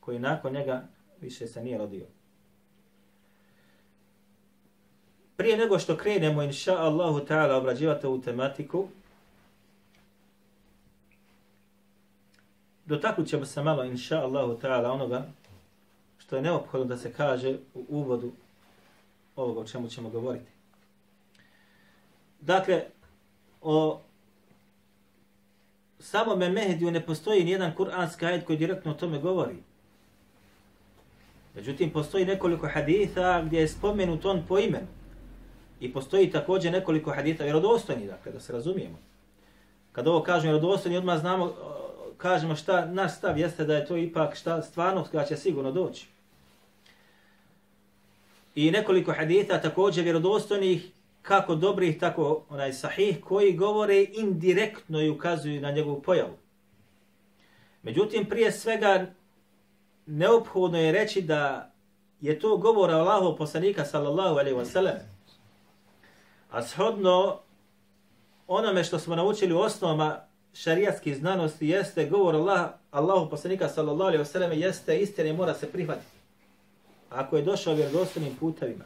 koji 0.00 0.18
nakon 0.18 0.52
njega 0.52 0.88
više 1.20 1.46
se 1.46 1.62
nije 1.62 1.78
rodio. 1.78 2.06
Prije 5.36 5.56
nego 5.56 5.78
što 5.78 5.96
krenemo, 5.96 6.42
inša 6.42 6.76
Allahu 6.76 7.20
ta'ala, 7.28 7.52
obrađivati 7.52 8.06
ovu 8.06 8.20
tematiku, 8.20 8.88
dotaknut 12.86 13.28
ćemo 13.28 13.46
se 13.46 13.62
malo, 13.62 13.84
inša 13.84 14.20
Allahu 14.20 14.58
ta'ala, 14.62 14.90
onoga 14.90 15.26
što 16.18 16.36
je 16.36 16.42
neophodno 16.42 16.86
da 16.86 16.96
se 16.96 17.12
kaže 17.12 17.56
u 17.74 17.84
uvodu 17.88 18.32
ovoga 19.36 19.60
o 19.60 19.64
čemu 19.64 19.88
ćemo 19.88 20.10
govoriti. 20.10 20.50
Dakle, 22.40 22.84
o 23.60 24.00
samome 25.98 26.48
Mehdiju 26.48 26.90
ne 26.90 27.06
postoji 27.06 27.44
nijedan 27.44 27.74
kuranski 27.74 28.26
ajed 28.26 28.44
koji 28.44 28.58
direktno 28.58 28.92
o 28.92 28.94
tome 28.94 29.18
govori. 29.18 29.56
Međutim, 31.54 31.90
postoji 31.90 32.24
nekoliko 32.24 32.68
haditha 32.68 33.42
gdje 33.42 33.60
je 33.60 33.68
spomenut 33.68 34.24
on 34.24 34.42
po 34.48 34.58
imenu. 34.58 34.86
I 35.82 35.92
postoji 35.92 36.30
također 36.30 36.72
nekoliko 36.72 37.10
hadita 37.10 37.44
vjerodostojni, 37.44 38.06
dakle, 38.06 38.32
da 38.32 38.40
se 38.40 38.52
razumijemo. 38.52 38.98
Kad 39.92 40.08
ovo 40.08 40.22
kažemo 40.22 40.52
vjerodostojni, 40.52 40.96
odmah 40.96 41.20
znamo, 41.20 41.54
kažemo 42.16 42.56
šta, 42.56 42.86
naš 42.86 43.16
stav 43.16 43.38
jeste 43.38 43.64
da 43.64 43.74
je 43.74 43.86
to 43.86 43.96
ipak 43.96 44.36
šta 44.36 44.62
stvarno 44.62 45.06
koja 45.10 45.24
će 45.24 45.36
sigurno 45.36 45.72
doći. 45.72 46.06
I 48.54 48.70
nekoliko 48.70 49.12
hadita 49.12 49.60
također 49.60 50.04
vjerodostojnih, 50.04 50.90
kako 51.22 51.54
dobrih, 51.54 51.98
tako 52.00 52.44
onaj 52.48 52.72
sahih, 52.72 53.20
koji 53.20 53.56
govore 53.56 54.06
indirektno 54.12 55.00
i 55.00 55.10
ukazuju 55.10 55.60
na 55.60 55.70
njegovu 55.70 56.02
pojavu. 56.02 56.36
Međutim, 57.82 58.24
prije 58.24 58.52
svega, 58.52 59.06
neophodno 60.06 60.78
je 60.78 60.92
reći 60.92 61.22
da 61.22 61.72
je 62.20 62.38
to 62.38 62.56
govor 62.56 62.90
Allahov 62.90 63.36
poslanika 63.36 63.84
sallallahu 63.84 64.38
alaihi 64.38 64.56
wa 64.58 64.64
sallam. 64.64 65.11
A 66.52 66.62
shodno 66.62 67.38
onome 68.46 68.84
što 68.84 68.98
smo 68.98 69.16
naučili 69.16 69.54
u 69.54 69.58
osnovama 69.58 70.20
šarijatskih 70.54 71.16
znanosti 71.16 71.68
jeste 71.68 72.06
govor 72.06 72.34
Allah, 72.34 72.70
Allahu 72.90 73.30
poslanika 73.30 73.68
sallallahu 73.68 74.08
alaihi 74.08 74.24
wasallam 74.24 74.52
jeste 74.52 74.98
jeste 74.98 75.28
i 75.28 75.32
mora 75.32 75.54
se 75.54 75.72
prihvatiti. 75.72 76.16
Ako 77.10 77.36
je 77.36 77.42
došao 77.42 77.74
vjerodostojnim 77.74 78.36
putevima. 78.36 78.84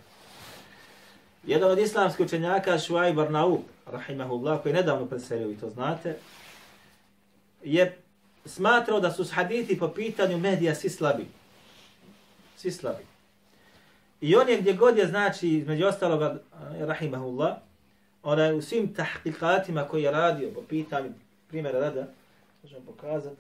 Jedan 1.46 1.70
od 1.70 1.78
islamskih 1.78 2.26
učenjaka, 2.26 2.78
Šuaj 2.78 3.12
Barnaub, 3.12 3.60
rahimahullah, 3.86 4.62
koji 4.62 4.70
je 4.70 4.76
nedavno 4.76 5.06
preselio, 5.06 5.50
i 5.50 5.56
to 5.56 5.70
znate, 5.70 6.18
je 7.64 7.98
smatrao 8.44 9.00
da 9.00 9.10
su 9.10 9.24
hadithi 9.32 9.78
po 9.78 9.88
pitanju 9.88 10.38
medija 10.38 10.74
svi 10.74 10.90
slabi. 10.90 11.26
Svi 12.56 12.70
slabi. 12.70 13.15
I 14.26 14.36
on 14.36 14.48
je 14.48 14.60
gdje 14.60 14.72
god 14.72 14.98
je, 14.98 15.06
znači, 15.06 15.48
između 15.48 15.86
ostaloga, 15.86 16.26
eh, 16.34 16.86
rahimahullah, 16.86 17.56
onaj 18.22 18.54
u 18.54 18.62
svim 18.62 18.94
tahkikatima 18.94 19.84
koji 19.84 20.02
je 20.02 20.10
radio 20.10 20.50
po 20.54 20.62
pitanju, 20.62 21.12
primjera 21.48 21.80
rada, 21.80 22.06
možemo 22.62 22.80
pokazati, 22.86 23.36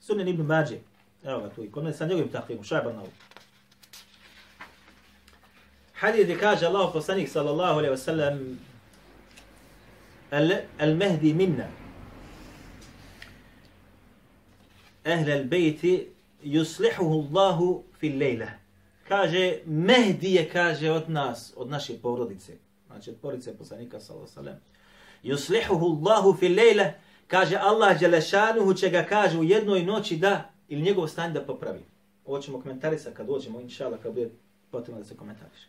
Sunan 0.00 0.28
ibn 0.28 0.42
Mađe, 0.42 0.78
evo 1.24 1.40
ga 1.40 1.48
tu 1.48 1.64
i 1.64 1.70
kod 1.70 1.84
mene 1.84 1.96
sa 1.96 2.06
njegovim 2.06 2.28
tahkikom, 2.32 2.64
šajban 2.64 2.94
na 2.94 3.00
ovu. 3.00 3.10
Hadith 5.94 6.40
kaže 6.40 6.66
Allah 6.66 6.90
poslanik 6.92 7.28
sallallahu 7.28 7.78
alaihi 7.78 7.94
wa 7.94 7.98
sallam 7.98 8.58
al-mehdi 10.78 11.34
minna 11.34 11.85
ehle 15.06 15.32
al-Bejti 15.32 16.06
yuslihuhu 16.44 17.28
Allahu 17.28 17.82
fil 17.98 18.18
lejla. 18.18 18.46
Kaže, 19.08 19.58
Mehdi 19.66 20.34
je, 20.34 20.48
kaže, 20.48 20.90
od 20.90 21.10
nas, 21.10 21.52
od 21.56 21.70
naše 21.70 21.98
porodice. 22.02 22.52
Znači, 22.86 23.10
od 23.10 23.16
porodice 23.22 23.58
poslanika, 23.58 24.00
sallallahu 24.00 24.32
sallam. 24.32 24.60
Yuslihuhu 25.22 25.86
Allahu 25.96 26.36
fil 26.38 26.56
lejla. 26.56 26.92
Kaže, 27.26 27.56
Allah 27.56 28.00
Đelešanuhu 28.00 28.74
će 28.74 28.90
ga 28.90 29.04
kaže 29.08 29.38
u 29.38 29.44
jednoj 29.44 29.82
noći 29.82 30.16
da, 30.16 30.50
ili 30.68 30.82
njegov 30.82 31.08
stanje 31.08 31.32
da 31.32 31.44
popravi. 31.44 31.80
Ovo 32.24 32.38
ćemo 32.38 32.60
komentarisati 32.60 33.16
kad 33.16 33.26
dođemo, 33.26 33.60
inša 33.60 33.86
Allah, 33.86 34.00
kad 34.02 34.12
bude 34.12 34.30
potrebno 34.70 35.02
da 35.02 35.08
se 35.08 35.16
komentariše. 35.16 35.66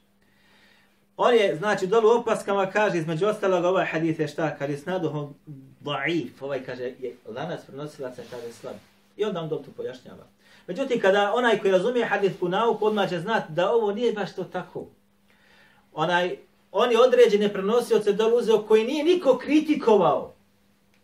On 1.18 1.34
je, 1.34 1.56
znači, 1.56 1.88
dolu 1.88 2.10
opaskama 2.10 2.70
kaže, 2.72 2.98
između 2.98 3.26
ostalog, 3.26 3.66
ovaj 3.66 3.86
hadith 3.86 4.20
je 4.20 4.28
šta, 4.28 4.58
kad 4.58 4.70
je 4.70 4.78
snaduhom 4.78 5.34
da'if, 5.84 6.30
ovaj 6.42 6.64
kaže, 6.64 6.84
je 6.84 7.16
lanas 7.26 7.66
prenosilaca 7.66 8.22
kaže 8.32 8.54
slab. 8.54 8.76
I 9.18 9.26
onda 9.26 9.42
on 9.42 9.50
to 9.50 9.72
pojašnjava. 9.78 10.28
Međutim, 10.68 11.00
kada 11.00 11.34
onaj 11.36 11.60
koji 11.60 11.72
razumije 11.72 12.06
hadith 12.06 12.40
po 12.40 12.48
nauku, 12.48 12.86
odmah 12.86 13.10
će 13.10 13.20
znati 13.20 13.52
da 13.54 13.72
ovo 13.72 13.92
nije 13.92 14.14
baš 14.14 14.36
to 14.36 14.44
tako. 14.44 14.86
Onaj, 15.94 16.38
oni 16.72 16.96
određene 16.96 17.54
prenosioce 17.54 18.14
dolu 18.14 18.38
uzeo 18.38 18.62
koji 18.62 18.84
nije 18.84 19.04
niko 19.04 19.38
kritikovao 19.38 20.34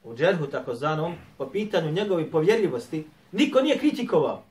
u 0.03 0.15
džerhu 0.15 0.47
takozvanom 0.47 1.15
po 1.37 1.49
pitanju 1.49 1.91
njegove 1.91 2.31
povjerljivosti, 2.31 3.07
niko 3.31 3.61
nije 3.61 3.77
kritikovao. 3.77 4.43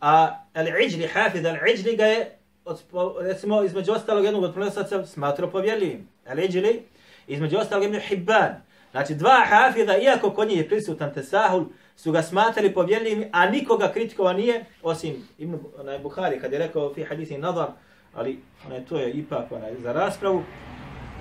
A 0.00 0.40
al-Iđli, 0.54 1.08
Hafid 1.12 1.44
al-Iđli 1.44 1.96
ga 1.96 2.04
je 2.04 2.38
od, 2.64 2.80
recimo, 3.20 3.62
između 3.62 3.92
ostalog 3.92 4.24
jednog 4.24 4.42
od 4.44 4.54
prenosaca 4.54 5.06
smatrao 5.06 5.50
povjerljivim. 5.50 6.08
Al-Iđli, 6.26 6.82
između 7.26 7.56
ostalog 7.56 7.84
Ibn 7.84 8.00
Hibban. 8.00 8.68
Znači, 8.90 9.14
dva 9.14 9.44
hafida, 9.48 9.98
iako 9.98 10.30
kod 10.30 10.48
njih 10.48 10.58
je 10.58 10.68
prisutan 10.68 11.14
tesahul, 11.14 11.64
su 11.98 12.12
ga 12.12 12.22
smatrali 12.22 12.74
povjerljivim, 12.74 13.28
a 13.32 13.50
nikoga 13.50 13.92
kritikova 13.92 14.32
nije, 14.32 14.64
osim 14.82 15.28
Ibn 15.38 15.58
onaj, 15.78 15.98
Buhari, 15.98 16.40
kad 16.40 16.52
je 16.52 16.58
rekao 16.58 16.94
fi 16.94 17.04
hadisi 17.04 17.38
nadar, 17.38 17.68
ali 18.14 18.40
onaj, 18.66 18.84
to 18.84 18.98
je 18.98 19.12
ipak 19.12 19.52
onaj, 19.52 19.74
za 19.82 19.92
raspravu, 19.92 20.42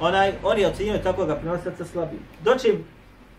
onaj, 0.01 0.33
on 0.43 0.59
je 0.59 1.03
tako 1.03 1.25
ga 1.25 1.35
prenosaca 1.35 1.85
slabim. 1.85 2.19
Doći, 2.43 2.73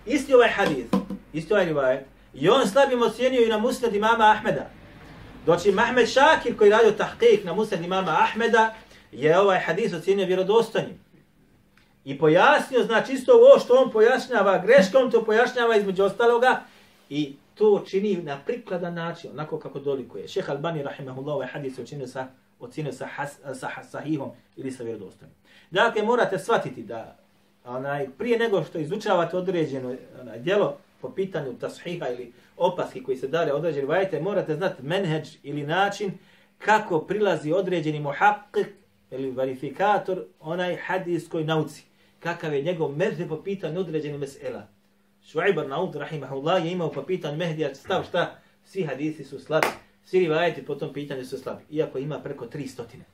isti 0.07 0.35
ovaj 0.35 0.49
hadis, 0.49 0.87
isti 1.33 1.53
ovaj 1.53 1.65
rivajet, 1.65 2.07
i 2.35 2.49
on 2.49 2.69
slabim 2.69 3.03
ocjenio 3.03 3.43
i 3.43 3.49
na 3.49 3.59
musnad 3.59 3.95
imama 3.95 4.31
Ahmeda. 4.31 4.71
Doći 5.47 5.73
Mahmed 5.73 6.09
Šakir 6.09 6.57
koji 6.57 6.71
radio 6.71 6.93
tahqiq 6.99 7.45
na 7.45 7.55
musnad 7.55 7.85
imama 7.85 8.17
Ahmeda 8.21 8.75
je 9.13 9.39
ovaj 9.39 9.59
hadis 9.59 9.93
ocjenio 9.93 10.27
vjerodostanjim. 10.27 11.01
I 12.05 12.19
pojasnio, 12.19 12.83
znači 12.83 13.13
isto 13.13 13.33
ovo 13.33 13.59
što 13.59 13.75
on 13.75 13.91
pojašnjava, 13.91 14.59
greškom, 14.59 15.11
to 15.11 15.25
pojašnjava 15.25 15.77
između 15.77 16.05
ostaloga 16.05 16.63
i 17.11 17.37
to 17.55 17.85
čini 17.87 18.17
na 18.17 18.39
prikladan 18.47 18.95
način, 18.95 19.31
onako 19.31 19.59
kako 19.59 19.79
dolikuje. 19.79 20.29
Šeha 20.29 20.53
Albani, 20.53 20.83
rahimahullah, 20.83 21.35
ovaj 21.35 21.47
hadis 21.47 21.79
ocjenio 21.79 22.07
sa, 22.07 22.27
ocinio 22.61 22.93
sa, 22.93 23.07
has, 23.07 23.39
sa, 23.45 23.55
sa 23.55 23.83
sahihom 23.91 24.31
ili 24.57 24.71
sa 24.71 24.83
vjerodostojnim. 24.83 25.35
Dakle, 25.71 26.03
morate 26.03 26.39
shvatiti 26.39 26.83
da 26.83 27.17
onaj, 27.65 28.09
prije 28.19 28.39
nego 28.39 28.65
što 28.65 28.79
izučavate 28.79 29.37
određeno 29.37 29.97
onaj, 30.21 30.39
djelo, 30.39 30.77
po 31.01 31.11
pitanju 31.11 31.59
tashiha 31.59 32.09
ili 32.09 32.33
opaski 32.57 33.03
koji 33.03 33.17
se 33.17 33.29
dare 33.29 33.53
određeni 33.53 33.87
vajete, 33.87 34.21
morate 34.21 34.55
znati 34.55 34.83
menheđ 34.83 35.29
ili 35.43 35.63
način 35.63 36.13
kako 36.59 37.01
prilazi 37.01 37.53
određeni 37.53 38.01
muhakkik 38.01 38.67
ili 39.11 39.31
verifikator 39.31 40.25
onaj 40.41 40.77
hadijskoj 40.77 41.45
nauci. 41.45 41.85
Kakav 42.21 42.55
je 42.55 42.63
njegov 42.63 42.97
mehdi 42.97 43.29
po 43.29 43.43
pitanju 43.43 43.81
određenih 43.81 44.21
mesela. 44.21 44.67
Šuaib 45.33 45.59
Arnaud, 45.59 45.95
rahimahullah, 45.95 46.65
je 46.65 46.73
imao 46.73 46.91
po 46.91 47.03
pitanju 47.03 47.37
mehdija 47.37 47.75
stav 47.75 48.05
šta? 48.05 48.39
Svi 48.65 48.85
hadisi 48.85 49.25
su 49.25 49.39
slabi. 49.39 49.67
Svi 50.05 50.19
rivajeti 50.19 50.65
po 50.65 50.75
tom 50.75 50.93
pitanju 50.93 51.25
su 51.25 51.39
slabi. 51.39 51.63
Iako 51.71 51.99
ima 51.99 52.21
preko 52.21 52.47
tri 52.47 52.67
stotine. 52.67 53.05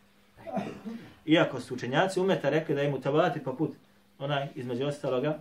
Iako 1.26 1.60
su 1.60 1.74
učenjaci 1.74 2.20
umeta 2.20 2.50
rekli 2.50 2.74
da 2.74 2.80
je 2.80 2.90
mutavati 2.90 3.40
poput 3.40 3.70
onaj 4.18 4.48
između 4.54 4.86
ostaloga 4.86 5.38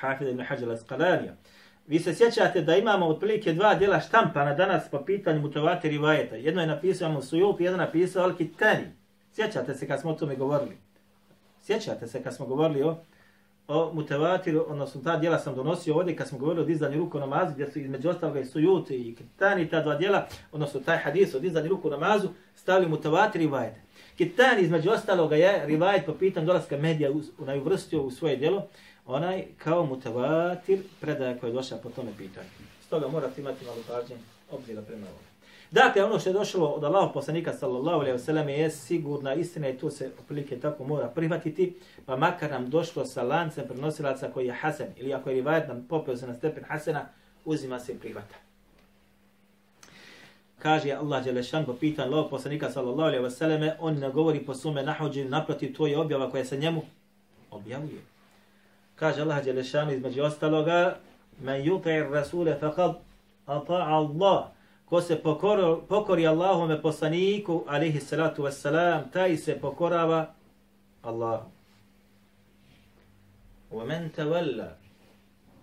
Hafid 0.00 0.28
ibn 0.28 0.42
Hajar 0.44 0.68
al-Asqalanija. 0.68 1.32
Vi 1.86 1.98
se 1.98 2.14
sjećate 2.14 2.62
da 2.62 2.76
imamo 2.76 3.06
otprilike 3.06 3.52
dva 3.52 3.74
djela 3.74 4.00
štampana 4.00 4.54
danas 4.54 4.90
po 4.90 5.04
pitanju 5.04 5.40
mutovati 5.40 5.88
rivajeta. 5.88 6.36
Jedno 6.36 6.60
je 6.60 6.66
napisao 6.66 7.06
imamo 7.06 7.22
Sujup, 7.22 7.60
jedno 7.60 7.78
je 7.78 7.86
napisao 7.86 8.28
Al-Kitani. 8.28 8.86
Sjećate 9.32 9.74
se 9.74 9.86
kad 9.86 10.00
smo 10.00 10.10
o 10.10 10.14
tome 10.14 10.36
govorili? 10.36 10.76
Sjećate 11.62 12.06
se 12.06 12.22
kad 12.22 12.34
smo 12.34 12.46
govorili 12.46 12.82
o, 12.82 12.96
o 13.70 13.92
mutevatiru, 13.94 14.64
odnosno 14.68 15.00
ta 15.04 15.16
djela 15.16 15.38
sam 15.38 15.54
donosio 15.54 15.96
ovdje 15.96 16.16
kad 16.16 16.28
smo 16.28 16.38
govorili 16.38 16.62
o 16.62 16.66
dizanju 16.66 16.98
ruku 16.98 17.18
namazu, 17.18 17.52
gdje 17.54 17.70
su 17.70 17.78
između 17.78 18.08
ostaloga 18.08 18.40
i 18.40 18.44
Sujut 18.44 18.90
i 18.90 19.14
Kitani, 19.18 19.68
ta 19.68 19.82
dva 19.82 19.94
djela, 19.94 20.26
odnosno 20.52 20.80
taj 20.80 20.98
hadis 20.98 21.34
o 21.34 21.38
dizanju 21.38 21.68
ruku 21.68 21.90
namazu, 21.90 22.28
stavili 22.54 22.90
mutavati 22.90 23.38
rivajete. 23.38 23.80
Kitani 24.16 24.62
između 24.62 24.90
ostaloga 24.90 25.36
je 25.36 25.66
rivajet 25.66 26.06
po 26.06 26.14
pitanju 26.14 26.46
dolaska 26.46 26.76
medija 26.76 27.10
u, 27.10 27.22
uvrstio 27.60 28.02
u 28.02 28.10
svoje 28.10 28.36
djelo, 28.36 28.66
onaj 29.06 29.44
kao 29.58 29.86
mutavatir 29.86 30.82
predaja 31.00 31.38
koja 31.38 31.48
je 31.48 31.54
došla 31.54 31.78
po 31.78 31.90
tome 31.90 32.10
pitanju. 32.18 32.48
Stoga 32.86 33.08
morate 33.08 33.40
imati 33.40 33.64
malo 33.64 33.78
pažnje 33.88 34.16
obzira 34.50 34.82
prema 34.82 35.06
ovom. 35.06 35.29
Dakle, 35.70 36.04
ono 36.04 36.18
što 36.18 36.30
je 36.30 36.34
došlo 36.34 36.66
od 36.66 36.84
Allahov 36.84 37.12
poslanika 37.12 37.52
sallallahu 37.52 38.00
alejhi 38.00 38.12
ve 38.12 38.18
selleme 38.18 38.52
je 38.52 38.70
sigurna 38.70 39.34
istina 39.34 39.68
i 39.68 39.78
to 39.78 39.90
se 39.90 40.10
otprilike 40.18 40.60
tako 40.60 40.84
mora 40.84 41.08
prihvatiti, 41.08 41.76
pa 42.06 42.16
makar 42.16 42.50
nam 42.50 42.70
došlo 42.70 43.04
sa 43.04 43.22
lancem 43.22 43.64
prenosilaca 43.68 44.30
koji 44.34 44.46
je 44.46 44.52
hasan 44.52 44.86
ili 44.96 45.14
ako 45.14 45.30
je 45.30 45.34
rivajet 45.34 45.68
nam 45.68 45.86
popeo 45.88 46.16
se 46.16 46.26
na 46.26 46.34
stepen 46.34 46.64
hasena, 46.64 47.06
uzima 47.44 47.80
se 47.80 47.92
i 47.92 47.98
prihvata. 47.98 48.34
Kaže 50.58 50.92
Allah 50.92 51.24
Đelešan 51.24 51.64
po 51.64 51.72
pitan 51.74 52.08
Allahov 52.08 52.30
poslanika 52.30 52.70
sallallahu 52.70 53.08
alejhi 53.08 53.24
ve 53.24 53.30
selleme, 53.30 53.76
on 53.78 53.94
ne 53.94 54.10
govori 54.10 54.44
po 54.44 54.54
svome 54.54 54.82
nahođenju, 54.82 55.30
naprotiv 55.30 55.76
to 55.76 55.86
je 55.86 55.98
objava 55.98 56.30
koja 56.30 56.44
se 56.44 56.56
njemu 56.56 56.82
objavuje. 57.50 58.00
Kaže 58.96 59.22
Allah 59.22 59.44
Đelešan 59.44 59.90
između 59.90 60.22
ostaloga, 60.22 60.96
men 61.40 61.62
yuti'ir 61.62 62.10
rasule 62.10 62.58
faqad 62.60 62.94
ata'a 63.46 63.88
Allah 63.88 64.44
ko 64.90 65.00
se 65.00 65.22
pokori, 65.22 65.62
pokori 65.88 66.26
Allahome 66.26 66.82
poslaniku, 66.82 67.64
alihi 67.68 68.00
salatu 68.00 68.42
wassalam, 68.42 69.10
taj 69.12 69.36
se 69.36 69.60
pokorava 69.60 70.34
Allahu. 71.02 71.50
Wa 73.70 73.84
men 73.84 74.10
tawalla, 74.16 74.68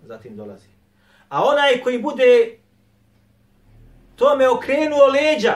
zatim 0.03 0.35
dolazi. 0.35 0.67
A 1.29 1.43
onaj 1.43 1.81
koji 1.83 2.01
bude 2.01 2.57
tome 4.15 4.49
okrenuo 4.49 5.07
leđa, 5.07 5.55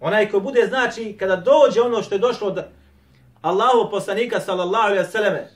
onaj 0.00 0.30
koji 0.30 0.42
bude, 0.42 0.66
znači, 0.66 1.16
kada 1.18 1.36
dođe 1.36 1.80
ono 1.80 2.02
što 2.02 2.14
je 2.14 2.18
došlo 2.18 2.48
od 2.48 2.64
Allahu 3.42 3.90
poslanika, 3.90 4.40
sallallahu 4.40 4.86
alaihi 4.86 5.04
wa 5.04 5.10
sallame, 5.10 5.48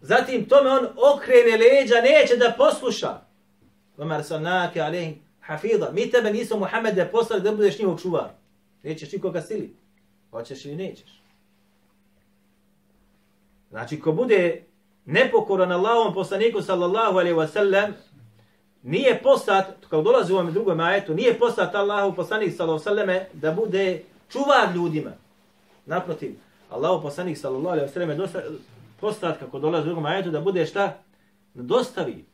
zatim 0.00 0.48
tome 0.48 0.70
on 0.70 0.86
okrene 1.14 1.56
leđa, 1.56 1.94
neće 2.00 2.36
da 2.36 2.54
posluša. 2.58 3.29
وما 4.00 4.18
رسلناك 4.18 4.78
عليه 4.78 5.16
حفيظا. 5.42 5.92
Mi 5.92 6.12
تبا 6.12 6.30
نيسو 6.30 6.66
Muhammed 6.66 6.90
ده 6.90 7.04
بوصل 7.04 7.40
ده 7.40 7.50
بوزيش 7.50 7.80
نيمو 7.80 7.96
كشوار 7.96 8.30
نيتش 8.84 9.14
نيكو 9.14 9.32
كسيلي 9.32 9.68
واتشش 10.32 10.66
لي 10.66 10.94
Znači, 13.70 14.00
ko 14.00 14.12
bude 14.12 14.62
nepokoran 15.06 15.72
Allahom 15.72 16.14
poslaniku 16.14 16.62
sallallahu 16.62 17.18
alaihi 17.18 17.36
wa 17.36 17.46
sallam, 17.46 17.94
nije 18.82 19.22
poslat, 19.22 19.66
kao 19.90 20.02
dolazi 20.02 20.32
u 20.32 20.36
ovom 20.36 20.52
drugom 20.52 20.80
ajetu, 20.80 21.14
nije 21.14 21.38
poslat 21.38 21.74
Allahu 21.74 22.16
poslanik 22.16 22.56
sallallahu 22.56 22.90
alaihi 22.90 23.10
wa 23.10 23.24
da 23.32 23.52
bude 23.52 24.02
čuvar 24.32 24.74
ljudima. 24.74 25.10
Naprotiv, 25.86 26.34
Allahu 26.70 27.02
poslanik 27.02 27.38
sallallahu 27.38 27.74
alaihi 27.74 27.88
wa 27.88 27.92
sallam 27.92 28.10
je 28.10 28.26
poslat, 29.00 29.38
kako 29.38 29.58
dolazi 29.58 29.82
u 29.82 29.86
drugom 29.86 30.06
ajetu, 30.06 30.30
da 30.30 30.40
bude 30.40 30.66
šta? 30.66 30.98
Dostavi, 31.54 32.24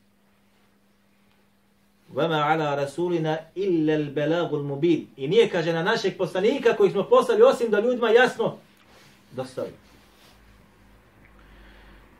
Vama 2.16 2.36
ala 2.36 2.74
rasulina 2.76 3.38
illa 3.54 3.92
al-balagul 3.92 4.62
mubin. 4.62 5.06
I 5.16 5.28
nije 5.28 5.50
kaže 5.50 5.72
na 5.72 5.82
našeg 5.82 6.16
poslanika 6.16 6.76
koji 6.76 6.90
smo 6.90 7.02
poslali 7.02 7.42
osim 7.42 7.70
da 7.70 7.80
ljudima 7.80 8.10
jasno 8.10 8.56
dostavi. 9.32 9.72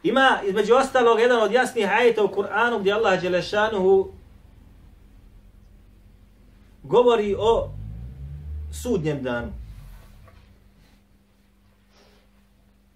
Ima 0.03 0.41
između 0.49 0.75
ostalog 0.75 1.21
jedan 1.21 1.43
od 1.43 1.53
jasnih 1.53 1.91
ajeta 1.91 2.25
u 2.25 2.29
Kur'anu 2.29 2.79
gdje 2.81 2.93
Allah 2.93 3.23
Đelešanuhu 3.23 4.13
govori 6.83 7.35
o 7.39 7.71
sudnjem 8.73 9.23
danu. 9.23 9.53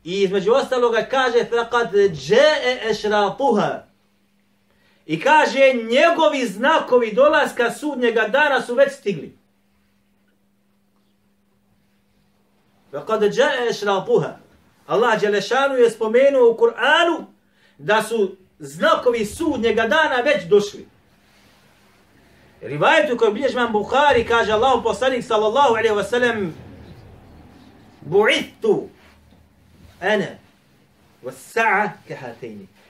I 0.04 0.22
između 0.22 0.52
ostaloga 0.52 1.06
kaže 1.10 1.38
faqad 1.50 1.92
جَاءَ 2.12 2.90
أَشْرَاطُهَا 2.90 3.89
I 5.10 5.20
kaže, 5.20 5.72
njegovi 5.74 6.46
znakovi 6.46 7.12
dolaska 7.12 7.70
sudnjega 7.70 8.28
dana 8.28 8.62
su 8.62 8.74
već 8.74 8.92
stigli. 8.92 9.38
Kada 13.06 13.26
jae 13.26 13.72
šrapuha, 13.72 14.38
Allah 14.86 15.20
Đelešanu 15.20 15.74
je 15.74 15.90
spomenuo 15.90 16.50
u 16.50 16.56
Kur'anu 16.56 17.24
da 17.78 18.02
su 18.02 18.36
znakovi 18.58 19.24
sudnjega 19.24 19.82
dana 19.82 20.16
već 20.24 20.44
došli. 20.44 20.88
Rivajetu 22.60 23.16
koji 23.16 23.32
bilježi 23.32 23.56
man 23.56 23.72
Bukhari 23.72 24.26
kaže 24.26 24.52
Allah 24.52 24.80
poslanik 24.84 25.24
sallallahu 25.24 25.74
alaihi 25.74 25.94
wa 25.94 26.04
sallam 26.04 26.54
bu'ittu 28.06 28.88
ana 30.00 30.38
was 31.22 31.54
sa'a. 31.54 31.88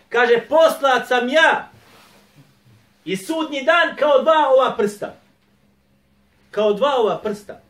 Kaže, 0.09 0.47
poslat 0.49 1.09
sam 1.09 1.29
ja 1.29 1.70
I 3.05 3.17
sudnji 3.17 3.63
dan 3.63 3.97
kao 3.97 4.23
dva 4.23 4.49
ova 4.57 4.75
prsta. 4.77 5.15
Kao 6.51 6.73
dva 6.73 6.95
ova 6.97 7.19
prsta. 7.19 7.61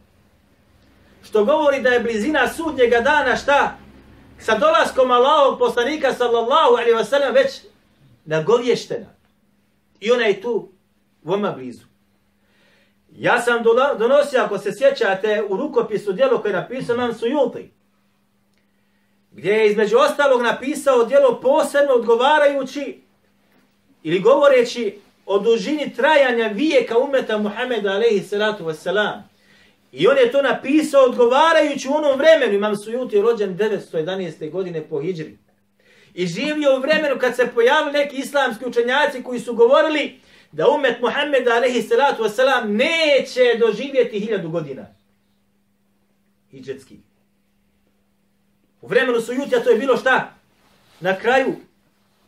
Što 1.25 1.45
govori 1.45 1.83
da 1.83 1.89
je 1.89 2.01
blizina 2.01 2.49
sudnjega 2.49 3.01
dana 3.01 3.37
šta? 3.37 3.77
Sa 4.39 4.59
dolaskom 4.59 5.11
Allahog 5.11 5.59
poslanika 5.59 6.15
sallallahu 6.15 6.73
alaihi 6.73 6.93
wa 6.93 7.05
sallam 7.05 7.35
već 7.35 7.61
nagovještena. 8.25 9.07
I 10.01 10.11
ona 10.11 10.25
je 10.25 10.41
tu 10.41 10.69
voma 11.23 11.51
blizu. 11.51 11.85
Ja 13.17 13.41
sam 13.41 13.63
donosio, 13.99 14.43
ako 14.43 14.59
se 14.59 14.73
sjećate, 14.79 15.43
u 15.49 15.57
rukopisu 15.57 16.13
dijelo 16.13 16.39
koje 16.39 16.51
je 16.51 16.57
napisao 16.61 16.97
nam 16.97 17.15
su 17.15 17.27
Julti. 17.27 17.71
Gdje 19.31 19.51
je 19.51 19.71
između 19.71 19.97
ostalog 19.97 20.43
napisao 20.43 21.05
dijelo 21.05 21.41
posebno 21.41 21.95
odgovarajući 21.95 23.01
ili 24.03 24.21
govoreći 24.21 25.01
o 25.33 25.39
dužini 25.39 25.95
trajanja 25.95 26.47
vijeka 26.47 26.99
umeta 26.99 27.39
Muhameda 27.39 27.91
alaihi 27.91 28.21
salatu 28.21 28.65
wasalam. 28.65 29.23
I 29.93 30.07
on 30.07 30.19
je 30.19 30.33
to 30.33 30.43
napisao 30.43 31.05
odgovarajući 31.05 31.89
u 31.89 31.93
onom 31.93 32.19
vremenu. 32.19 32.53
Imam 32.53 32.77
Sujuti 32.77 33.21
rođen 33.21 33.59
911. 33.59 34.51
godine 34.51 34.83
po 34.89 35.01
Hidžri. 35.01 35.39
I 36.15 36.27
živio 36.27 36.77
u 36.77 36.81
vremenu 36.81 37.19
kad 37.19 37.37
se 37.37 37.47
pojavili 37.55 37.93
neki 37.93 38.17
islamski 38.17 38.65
učenjaci 38.67 39.23
koji 39.23 39.41
su 39.41 39.55
govorili 39.55 40.21
da 40.53 40.69
umet 40.69 41.01
Muhammeda 41.01 41.55
alaihi 41.55 41.83
salatu 41.83 42.23
wasalam 42.23 42.65
neće 42.65 43.59
doživjeti 43.59 44.21
hiljadu 44.21 44.51
godina. 44.51 44.87
Hidžetski. 46.51 46.97
U 48.81 48.87
vremenu 48.87 49.21
Sujutija 49.21 49.63
to 49.63 49.71
je 49.71 49.79
bilo 49.79 49.97
šta? 49.97 50.35
Na 51.01 51.19
kraju, 51.19 51.55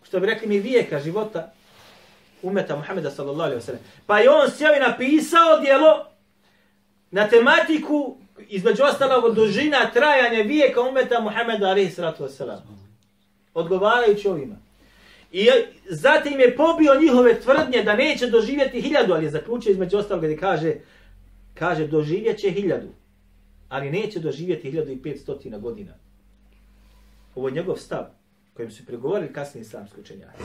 što 0.02 0.20
bi 0.20 0.26
rekli 0.26 0.48
mi 0.48 0.58
vijeka 0.58 1.00
života, 1.00 1.52
umeta 2.42 2.76
Muhameda 2.76 3.11
sallallahu 3.11 3.50
alaihi 3.50 3.62
wasallam. 3.62 3.83
Pa 4.07 4.18
je 4.18 4.31
on 4.31 4.50
sjeo 4.50 4.76
i 4.76 4.81
napisao 4.81 5.61
dijelo 5.61 6.07
na 7.11 7.28
tematiku 7.28 8.16
između 8.48 8.83
ostalog 8.83 9.35
dužina 9.35 9.90
trajanja 9.94 10.42
vijeka 10.42 10.81
umeta 10.81 11.20
Muhameda 11.20 11.66
alaihi 11.66 11.90
sallatu 11.90 12.24
wasallam. 12.24 12.59
Odgovarajući 13.55 14.28
ovima. 14.28 14.57
I 15.33 15.48
zatim 15.88 16.40
je 16.40 16.57
pobio 16.57 17.00
njihove 17.00 17.40
tvrdnje 17.40 17.83
da 17.83 17.96
neće 17.96 18.26
doživjeti 18.26 18.81
hiljadu, 18.81 19.12
ali 19.12 19.24
je 19.24 19.31
zaključio 19.31 19.70
između 19.70 19.96
ostalog 19.96 20.24
gdje 20.24 20.38
kaže, 20.38 20.74
kaže 21.55 21.87
doživjet 21.87 22.38
će 22.38 22.50
hiljadu, 22.50 22.88
ali 23.68 23.90
neće 23.90 24.20
doživjeti 24.20 24.70
hiljadu 24.70 24.90
i 24.90 25.02
petstotina 25.02 25.59
godina. 25.59 25.92
Ovo 27.35 27.48
je 27.48 27.55
njegov 27.55 27.76
stav 27.76 28.05
kojim 28.55 28.70
su 28.70 28.87
pregovorili 28.87 29.33
kasni 29.33 29.61
islamski 29.61 30.00
učenjaci. 30.00 30.42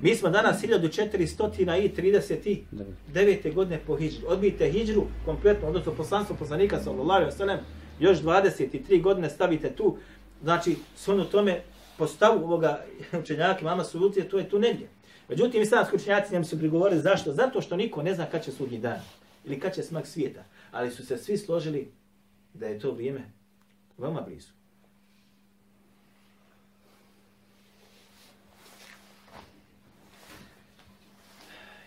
Mi 0.00 0.14
smo 0.14 0.30
danas 0.30 0.62
1439. 0.62 3.54
godine 3.54 3.80
po 3.86 3.96
hijđru. 3.96 4.26
Odbijte 4.28 4.70
hijđru 4.70 5.04
kompletno, 5.24 5.68
odnosno 5.68 5.92
poslanstvo 5.92 6.36
poslanika 6.36 6.80
sallallahu 6.80 7.20
alaihi 7.20 7.38
wa 7.38 7.58
još 8.00 8.18
23 8.18 9.02
godine 9.02 9.30
stavite 9.30 9.74
tu, 9.74 9.96
znači, 10.42 10.76
s 10.96 11.04
tome 11.04 11.24
tome 11.24 11.62
postavu 11.98 12.44
ovoga 12.44 12.84
učenjaka, 13.22 13.64
mama 13.64 13.84
su 13.84 14.00
lucije, 14.00 14.28
to 14.28 14.38
je 14.38 14.48
tu 14.48 14.58
negdje. 14.58 14.88
Međutim, 15.28 15.62
islamski 15.62 15.96
učenjaci 15.96 16.32
njemu 16.32 16.44
su 16.44 16.58
prigovorili 16.58 17.00
zašto? 17.00 17.32
Zato 17.32 17.60
što 17.60 17.76
niko 17.76 18.02
ne 18.02 18.14
zna 18.14 18.26
kad 18.26 18.44
će 18.44 18.52
sudnji 18.52 18.78
dan 18.78 19.00
ili 19.44 19.60
kad 19.60 19.74
će 19.74 19.82
smak 19.82 20.06
svijeta. 20.06 20.44
Ali 20.70 20.90
su 20.90 21.06
se 21.06 21.18
svi 21.18 21.38
složili 21.38 21.92
da 22.54 22.66
je 22.66 22.78
to 22.78 22.92
vrijeme 22.92 23.30
veoma 23.98 24.20
blizu. 24.20 24.48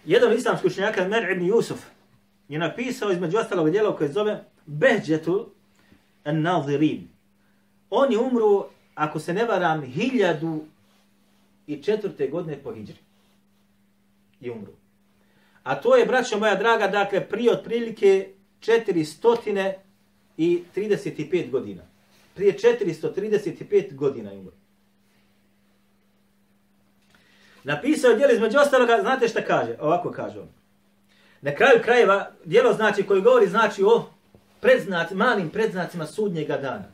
Jedan 0.07 0.33
islamski 0.33 0.67
učenjaka, 0.67 1.07
Mer 1.07 1.31
ibn 1.31 1.45
Yusuf, 1.45 1.77
je 2.49 2.59
napisao 2.59 3.11
između 3.11 3.37
ostalog 3.37 3.69
dijela 3.69 3.97
koje 3.97 4.11
zove 4.11 4.43
Behđetu 4.65 5.49
an-Nazirin. 6.23 7.07
On 7.89 8.11
je 8.11 8.19
umru, 8.19 8.65
ako 8.95 9.19
se 9.19 9.33
ne 9.33 9.45
varam, 9.45 9.81
hiljadu 9.81 10.65
i 11.67 11.83
četvrte 11.83 12.27
godine 12.27 12.57
po 12.63 12.73
hijđri. 12.73 12.97
I 14.41 14.49
umru. 14.49 14.71
A 15.63 15.81
to 15.81 15.95
je, 15.95 16.05
braćo 16.05 16.39
moja 16.39 16.55
draga, 16.55 16.87
dakle, 16.87 17.29
prije 17.29 17.51
otprilike 17.51 18.29
435 18.61 19.73
i 20.37 20.63
35 20.75 21.49
godina. 21.49 21.83
Prije 22.35 22.53
435 22.53 23.95
godina 23.95 24.31
je 24.31 24.37
umru. 24.37 24.51
Napisao 27.63 28.11
je 28.11 28.33
između 28.33 28.57
ostaloga, 28.57 28.97
znate 29.01 29.27
šta 29.27 29.41
kaže? 29.41 29.75
Ovako 29.79 30.11
kaže 30.11 30.39
on. 30.39 30.47
Na 31.41 31.55
kraju 31.55 31.79
krajeva, 31.83 32.31
djelo 32.45 32.73
znači 32.73 33.03
koji 33.03 33.21
govori 33.21 33.47
znači 33.47 33.83
o 33.83 34.05
predznac, 34.61 35.11
malim 35.11 35.49
predznacima 35.49 36.05
sudnjega 36.05 36.57
dana. 36.57 36.85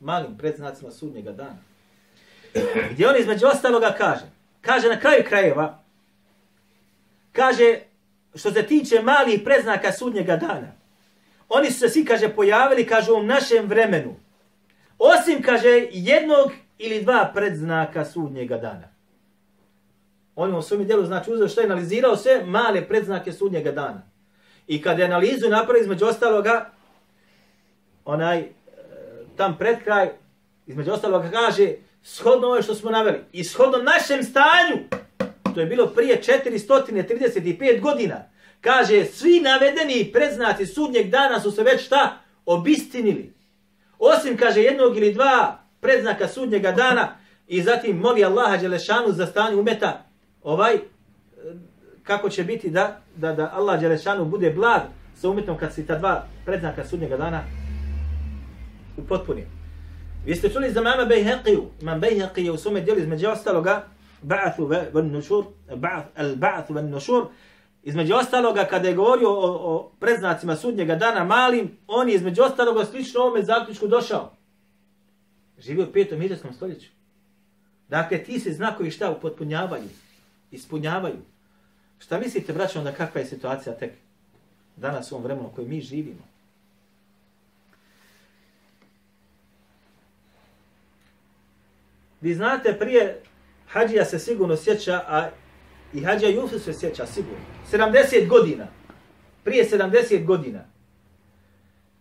Malim 0.00 0.38
predznacima 0.38 0.90
sudnjega 0.90 1.32
dana. 1.32 1.56
Gdje 2.90 3.08
on 3.08 3.16
između 3.16 3.46
ostaloga 3.46 3.94
kaže, 3.98 4.24
kaže 4.60 4.88
na 4.88 5.00
kraju 5.00 5.24
krajeva, 5.28 5.82
kaže, 7.32 7.78
što 8.34 8.50
se 8.50 8.62
tiče 8.62 9.02
malih 9.02 9.40
predznaka 9.44 9.92
sudnjega 9.92 10.36
dana, 10.36 10.72
oni 11.48 11.70
su 11.70 11.78
se 11.78 11.88
svi, 11.88 12.04
kaže, 12.04 12.28
pojavili, 12.28 12.86
kaže, 12.86 13.12
u 13.12 13.22
našem 13.22 13.66
vremenu. 13.66 14.14
Osim, 14.98 15.42
kaže, 15.42 15.86
jednog 15.90 16.52
ili 16.78 17.02
dva 17.02 17.30
predznaka 17.34 18.04
sudnjega 18.04 18.56
dana. 18.56 18.88
On 20.42 20.54
u 20.54 20.62
svom 20.62 20.84
dijelu, 20.84 21.04
znači, 21.04 21.32
uzeo 21.32 21.48
što 21.48 21.60
je 21.60 21.66
analizirao 21.66 22.16
sve 22.16 22.44
male 22.44 22.88
predznake 22.88 23.32
sudnjega 23.32 23.72
dana. 23.72 24.02
I 24.66 24.82
kad 24.82 24.98
je 24.98 25.04
analizu 25.04 25.48
napravio 25.48 25.80
između 25.80 26.06
ostaloga, 26.06 26.70
onaj, 28.04 28.38
e, 28.38 28.48
tam 29.36 29.56
pred 29.58 29.84
kraj, 29.84 30.10
između 30.66 30.92
ostaloga 30.92 31.30
kaže, 31.30 31.72
shodno 32.02 32.46
ovo 32.46 32.62
što 32.62 32.74
smo 32.74 32.90
naveli, 32.90 33.18
i 33.32 33.44
shodno 33.44 33.78
našem 33.78 34.22
stanju, 34.22 34.76
to 35.54 35.60
je 35.60 35.66
bilo 35.66 35.86
prije 35.86 36.22
435 36.22 37.80
godina, 37.80 38.24
kaže, 38.60 39.04
svi 39.04 39.40
navedeni 39.40 40.10
predznaci 40.12 40.66
sudnjeg 40.66 41.10
dana 41.10 41.40
su 41.40 41.50
se 41.50 41.62
već 41.62 41.86
šta? 41.86 42.18
Obistinili. 42.46 43.32
Osim, 43.98 44.36
kaže, 44.36 44.62
jednog 44.62 44.96
ili 44.96 45.14
dva 45.14 45.58
predznaka 45.80 46.28
sudnjega 46.28 46.72
dana 46.72 47.16
i 47.48 47.62
zatim 47.62 47.96
moli 47.96 48.24
Allaha 48.24 48.56
Đelešanu 48.56 49.12
za 49.12 49.26
stanje 49.26 49.56
umeta 49.56 50.09
ovaj, 50.42 50.74
e, 50.74 50.80
kako 52.02 52.28
će 52.28 52.44
biti 52.44 52.70
da, 52.70 53.00
da, 53.16 53.32
da 53.32 53.50
Allah 53.54 53.80
Đelešanu 53.80 54.24
bude 54.24 54.50
blag 54.50 54.82
sa 55.14 55.28
umetom 55.28 55.58
kad 55.58 55.74
se 55.74 55.86
ta 55.86 55.98
dva 55.98 56.26
predznaka 56.44 56.84
sudnjega 56.84 57.16
dana 57.16 57.42
upotpuni. 58.96 59.46
Vi 60.26 60.34
ste 60.34 60.48
čuli 60.48 60.72
za 60.72 60.82
mama 60.82 61.04
Bejheqiju. 61.04 61.64
Imam 61.80 62.00
Bejheqij 62.00 62.44
je 62.44 62.50
u 62.50 62.56
svome 62.56 62.80
dijelu 62.80 63.00
između 63.00 63.28
ostaloga 63.28 63.86
ba'athu 64.22 64.90
van 64.92 65.10
nušur, 65.10 65.44
al 66.16 66.36
ba'athu 66.36 66.74
van 66.74 66.90
nušur, 66.90 67.26
između 67.82 68.14
ostaloga 68.14 68.64
kada 68.64 68.88
je 68.88 68.94
govorio 68.94 69.30
o, 69.30 69.74
o 69.74 69.92
predznacima 70.00 70.56
sudnjega 70.56 70.94
dana 70.94 71.24
malim, 71.24 71.76
on 71.86 72.08
je 72.08 72.14
između 72.14 72.42
ostaloga 72.42 72.84
slično 72.84 73.20
ovome 73.20 73.42
zaključku 73.42 73.86
došao. 73.88 74.36
Živio 75.58 75.84
u 75.84 75.92
petom 75.92 76.20
hiđarskom 76.20 76.52
stoljeću. 76.52 76.88
Dakle, 77.88 78.18
ti 78.18 78.40
se 78.40 78.52
znakovi 78.52 78.90
šta 78.90 79.10
upotpunjavaju, 79.10 79.88
ispunjavaju. 80.50 81.22
Šta 81.98 82.18
mislite, 82.18 82.52
braćo, 82.52 82.78
onda 82.78 82.92
kakva 82.92 83.20
je 83.20 83.26
situacija 83.26 83.74
tek 83.74 83.92
danas 84.76 85.12
u 85.12 85.14
ovom 85.14 85.24
vremenu 85.24 85.48
u 85.48 85.54
kojem 85.54 85.70
mi 85.70 85.80
živimo? 85.80 86.30
Vi 92.20 92.34
znate, 92.34 92.76
prije 92.78 93.22
Hadžija 93.68 94.04
se 94.04 94.18
sigurno 94.18 94.56
sjeća, 94.56 95.04
a 95.06 95.30
i 95.94 96.04
Hadžija 96.04 96.30
Jusuf 96.30 96.62
se 96.62 96.72
sjeća 96.72 97.06
sigurno. 97.06 97.44
70 97.72 98.28
godina. 98.28 98.66
Prije 99.44 99.64
70 99.70 100.24
godina. 100.24 100.64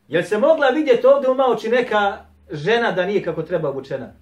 Jel 0.07 0.23
se 0.23 0.37
mogla 0.37 0.69
vidjeti 0.69 1.07
ovdje 1.07 1.29
u 1.29 1.35
maoči 1.35 1.69
neka 1.69 2.25
žena 2.51 2.91
da 2.91 3.05
nije 3.05 3.23
kako 3.23 3.43
treba 3.43 3.69
obučena? 3.69 4.13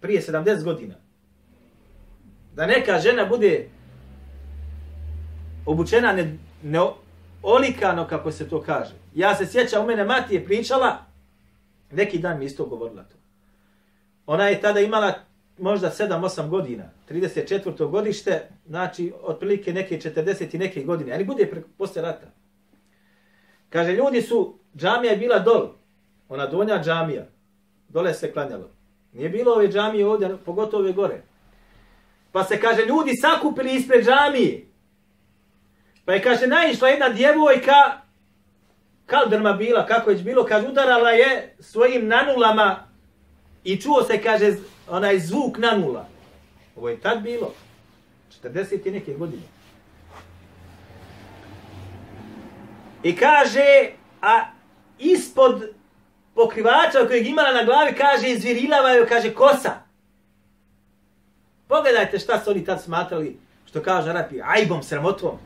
Prije 0.00 0.22
70 0.22 0.64
godina. 0.64 1.03
Da 2.54 2.66
neka 2.66 2.98
žena 2.98 3.26
bude 3.26 3.68
obučena 5.66 6.12
ne, 6.12 6.38
ne 6.62 6.80
olikano 7.42 8.06
kako 8.08 8.32
se 8.32 8.48
to 8.48 8.62
kaže. 8.62 8.94
Ja 9.14 9.34
se 9.34 9.46
sjećam, 9.46 9.84
u 9.84 9.86
mene 9.86 10.04
mati 10.04 10.34
je 10.34 10.44
pričala, 10.44 10.98
neki 11.90 12.18
dan 12.18 12.38
mi 12.38 12.44
isto 12.44 12.66
govorila 12.66 13.02
to. 13.02 13.14
Ona 14.26 14.48
je 14.48 14.60
tada 14.60 14.80
imala 14.80 15.14
možda 15.58 15.90
7-8 15.90 16.48
godina, 16.48 16.84
34. 17.10 17.90
godište, 17.90 18.48
znači 18.66 19.12
otprilike 19.22 19.72
neke 19.72 19.98
40 19.98 20.54
i 20.54 20.58
neke 20.58 20.82
godine, 20.82 21.12
ali 21.14 21.24
bude 21.24 21.46
pre, 21.46 21.62
posle 21.78 22.02
rata. 22.02 22.26
Kaže, 23.70 23.92
ljudi 23.92 24.22
su, 24.22 24.58
džamija 24.76 25.12
je 25.12 25.18
bila 25.18 25.38
dol, 25.38 25.68
ona 26.28 26.46
donja 26.46 26.82
džamija, 26.82 27.26
dole 27.88 28.14
se 28.14 28.32
klanjalo. 28.32 28.70
Nije 29.12 29.28
bilo 29.28 29.52
ove 29.52 29.68
džamije 29.68 30.06
ovdje, 30.06 30.36
pogotovo 30.44 30.82
ove 30.82 30.92
gore. 30.92 31.22
Pa 32.34 32.44
se, 32.44 32.60
kaže, 32.60 32.82
ljudi 32.86 33.16
sakupili 33.16 33.74
ispred 33.74 34.04
džamije. 34.04 34.66
Pa 36.04 36.12
je, 36.12 36.22
kaže, 36.22 36.46
naišla 36.46 36.88
jedna 36.88 37.08
djevojka, 37.08 38.00
kaldrma 39.06 39.52
bila, 39.52 39.86
kako 39.86 40.10
je 40.10 40.16
bilo, 40.16 40.44
kaže, 40.44 40.68
udarala 40.68 41.10
je 41.10 41.56
svojim 41.60 42.08
nanulama 42.08 42.88
i 43.64 43.80
čuo 43.80 44.02
se, 44.02 44.22
kaže, 44.22 44.52
onaj 44.88 45.18
zvuk 45.18 45.58
nanula. 45.58 46.08
Ovo 46.76 46.88
je 46.88 47.00
tad 47.00 47.22
bilo. 47.22 47.54
40 48.42 48.88
i 48.88 48.90
neke 48.90 49.12
godine. 49.14 49.42
I 53.02 53.16
kaže, 53.16 53.90
a 54.22 54.44
ispod 54.98 55.62
pokrivača 56.34 57.06
kojeg 57.06 57.26
imala 57.26 57.52
na 57.52 57.64
glavi, 57.64 57.94
kaže, 57.94 58.30
izvirilava 58.30 58.90
joj, 58.90 59.06
kaže, 59.08 59.34
kosa. 59.34 59.83
Pogledajte 61.74 62.18
šta 62.18 62.40
su 62.40 62.50
oni 62.50 62.64
tad 62.64 62.82
smatrali, 62.82 63.38
što 63.66 63.82
kaže 63.82 64.10
Arapi, 64.10 64.40
ajbom, 64.44 64.82
sramotvom. 64.82 65.38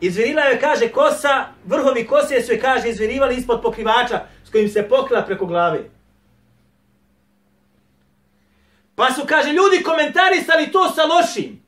Izvirila 0.00 0.42
je, 0.42 0.60
kaže, 0.60 0.88
kosa, 0.88 1.46
vrhovi 1.64 2.06
kose 2.06 2.40
su 2.42 2.52
je, 2.52 2.60
kaže, 2.60 2.88
izvirivali 2.88 3.36
ispod 3.36 3.62
pokrivača 3.62 4.20
s 4.44 4.50
kojim 4.50 4.68
se 4.68 4.88
pokrila 4.88 5.22
preko 5.22 5.46
glave. 5.46 5.90
Pa 8.94 9.12
su, 9.12 9.22
kaže, 9.26 9.52
ljudi 9.52 9.82
komentarisali 9.82 10.72
to 10.72 10.90
sa 10.90 11.04
lošim. 11.04 11.62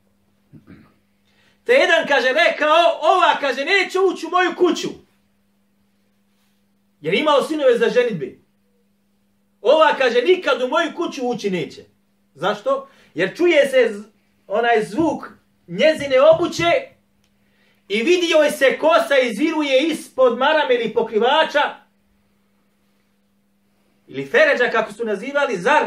Te 1.65 1.73
jedan, 1.73 2.07
kaže, 2.09 2.29
rekao, 2.29 2.99
ova, 3.01 3.37
kaže, 3.41 3.65
neće 3.65 3.99
ući 4.01 4.27
u 4.27 4.31
moju 4.31 4.55
kuću. 4.57 4.89
Jer 7.01 7.15
imao 7.15 7.43
sinove 7.43 7.79
za 7.79 7.89
ženitbe. 7.89 8.39
Ova, 9.61 9.95
kaže, 9.99 10.23
nikad 10.23 10.63
u 10.63 10.69
moju 10.69 10.93
kuću 10.97 11.29
ući 11.29 11.51
neće. 11.51 11.85
Zašto? 12.35 12.89
Jer 13.15 13.37
čuje 13.37 13.69
se 13.69 14.03
onaj 14.47 14.85
zvuk 14.85 15.29
njezine 15.67 16.17
obuće 16.35 16.71
i 17.89 18.03
vidi 18.03 18.31
joj 18.31 18.51
se 18.51 18.79
kosa 18.79 19.19
izviruje 19.19 19.83
ispod 19.83 20.39
marame 20.39 20.75
ili 20.75 20.95
pokrivača 20.95 21.61
ili 24.09 24.27
feređa, 24.27 24.71
kako 24.71 24.93
su 24.93 25.05
nazivali, 25.05 25.57
zar 25.57 25.85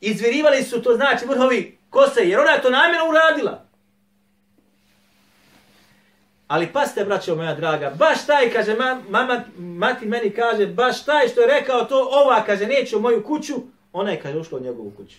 izvirivali 0.00 0.62
su 0.62 0.82
to 0.82 0.94
znači 0.96 1.26
vrhovi 1.26 1.78
kose, 1.90 2.20
jer 2.28 2.40
ona 2.40 2.50
je 2.50 2.62
to 2.62 2.70
namjerno 2.70 3.08
uradila. 3.08 3.64
Ali 6.48 6.68
pa 6.72 6.86
ste, 6.86 7.04
braćo 7.04 7.36
moja 7.36 7.54
draga, 7.54 7.90
baš 7.98 8.26
taj, 8.26 8.50
kaže, 8.50 8.74
ma, 8.74 9.00
mama, 9.08 9.44
mati 9.56 10.06
meni 10.06 10.30
kaže, 10.30 10.66
baš 10.66 11.04
taj 11.04 11.28
što 11.28 11.40
je 11.40 11.46
rekao 11.46 11.84
to, 11.84 12.08
ova, 12.12 12.44
kaže, 12.44 12.66
neću 12.66 12.98
u 12.98 13.00
moju 13.00 13.24
kuću, 13.24 13.54
ona 13.92 14.10
je, 14.10 14.20
kaže, 14.20 14.38
ušla 14.38 14.58
u 14.58 14.62
njegovu 14.62 14.92
kuću. 14.96 15.16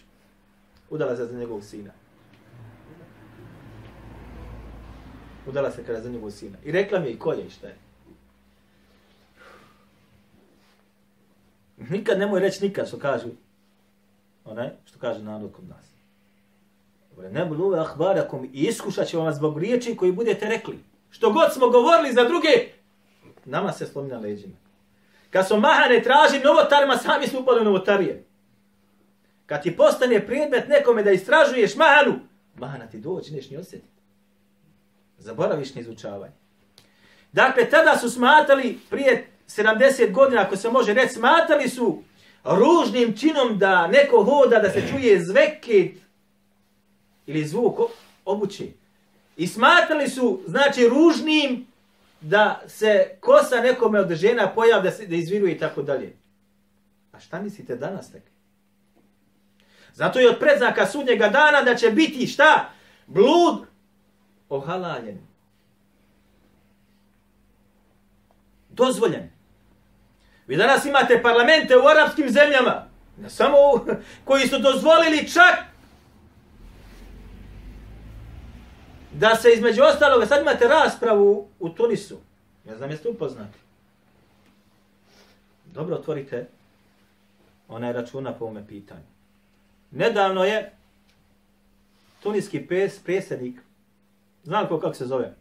Udala 0.93 1.15
se 1.15 1.25
za 1.25 1.37
njegovog 1.37 1.63
sina. 1.63 1.91
Udala 5.47 5.71
se 5.71 5.83
kada 5.83 6.01
za 6.01 6.09
njegovog 6.09 6.33
sina. 6.33 6.57
I 6.63 6.71
rekla 6.71 6.99
mi 6.99 7.07
je 7.07 7.11
i 7.11 7.17
je 7.37 7.45
i 7.45 7.49
šta 7.49 7.67
je. 7.67 7.75
Nikad 11.77 12.19
nemoj 12.19 12.39
reći 12.39 12.65
nikad 12.65 12.87
što 12.87 12.99
kažu. 12.99 13.27
Onaj, 14.45 14.69
što 14.85 14.99
kaže 14.99 15.23
narod 15.23 15.51
kod 15.53 15.67
nas. 15.67 15.85
Ne 17.31 17.45
budu 17.45 17.63
ove 17.63 17.79
ahbarakom 17.79 18.45
i 18.45 18.67
iskušat 18.67 19.07
će 19.07 19.17
vam 19.17 19.33
zbog 19.33 19.59
riječi 19.59 19.95
koji 19.95 20.11
budete 20.11 20.45
rekli. 20.45 20.79
Što 21.09 21.31
god 21.31 21.53
smo 21.53 21.69
govorili 21.69 22.13
za 22.13 22.23
druge, 22.23 22.49
nama 23.45 23.71
se 23.71 23.85
slomi 23.85 24.09
na 24.09 24.19
leđima. 24.19 24.55
Kad 25.29 25.47
smo 25.47 25.59
mahane 25.59 26.03
tražili 26.03 26.43
novotarima, 26.43 26.97
sami 26.97 27.27
smo 27.27 27.39
upali 27.39 27.65
novotarije. 27.65 28.23
Kad 29.45 29.63
ti 29.63 29.77
postane 29.77 30.25
predmet 30.25 30.67
nekome 30.67 31.03
da 31.03 31.11
istražuješ 31.11 31.75
mahanu, 31.75 32.19
mahana 32.55 32.87
ti 32.87 32.97
dođe, 32.97 33.35
neš 33.35 33.49
ni 33.49 33.57
osjetiti. 33.57 33.93
Zaboraviš 35.17 35.75
ni 35.75 35.81
izučavanje. 35.81 36.33
Dakle, 37.31 37.69
tada 37.69 37.97
su 37.97 38.09
smatali, 38.09 38.79
prije 38.89 39.27
70 39.47 40.11
godina, 40.11 40.41
ako 40.41 40.57
se 40.57 40.69
može 40.69 40.93
reći, 40.93 41.13
smatali 41.13 41.69
su 41.69 42.03
ružnim 42.43 43.17
činom 43.17 43.57
da 43.57 43.87
neko 43.87 44.23
hoda, 44.23 44.59
da 44.59 44.69
se 44.69 44.87
čuje 44.87 45.25
zveket 45.25 45.91
ili 47.25 47.45
zvuk 47.45 47.79
obuće. 48.25 48.67
I 49.37 49.47
smatrali 49.47 50.09
su, 50.09 50.41
znači, 50.47 50.89
ružnim 50.89 51.67
da 52.21 52.61
se 52.67 53.17
kosa 53.19 53.61
nekome 53.61 53.99
od 53.99 54.13
žena 54.13 54.51
pojav 54.55 54.83
da 54.83 54.91
se 54.91 55.07
da 55.07 55.15
izviruje 55.15 55.53
i 55.53 55.57
tako 55.57 55.81
dalje. 55.81 56.13
A 57.11 57.19
šta 57.19 57.41
mislite 57.41 57.75
danas 57.75 58.11
tek? 58.11 58.32
Zato 59.93 60.19
je 60.19 60.29
od 60.29 60.39
predznaka 60.39 60.85
sudnjega 60.87 61.27
dana 61.29 61.61
da 61.61 61.75
će 61.75 61.89
biti 61.89 62.27
šta? 62.27 62.69
Blud 63.07 63.65
ohalaljen. 64.49 65.19
Dozvoljen. 68.69 69.29
Vi 70.47 70.57
danas 70.57 70.85
imate 70.85 71.21
parlamente 71.21 71.77
u 71.77 71.87
arapskim 71.87 72.29
zemljama, 72.29 72.87
ne 73.17 73.29
samo 73.29 73.57
u, 73.57 73.79
koji 74.27 74.47
su 74.47 74.59
dozvolili 74.59 75.31
čak 75.31 75.55
da 79.11 79.35
se 79.35 79.53
između 79.53 79.81
ostaloga, 79.83 80.25
sad 80.25 80.41
imate 80.41 80.67
raspravu 80.67 81.47
u 81.59 81.69
Tunisu, 81.69 82.19
ne 82.65 82.75
znam 82.75 82.91
jeste 82.91 83.09
upoznati. 83.09 83.57
Dobro 85.65 85.95
otvorite 85.95 86.47
onaj 87.67 87.93
računa 87.93 88.33
po 88.33 88.45
ovome 88.45 88.67
pitanju. 88.67 89.12
Nedavno 89.95 90.43
je 90.43 90.71
tuniski 92.23 92.67
pes, 92.67 92.99
predsjednik, 92.99 93.59
znam 94.43 94.67
ko 94.67 94.79
kako 94.79 94.93
se 94.93 95.05
zove? 95.05 95.33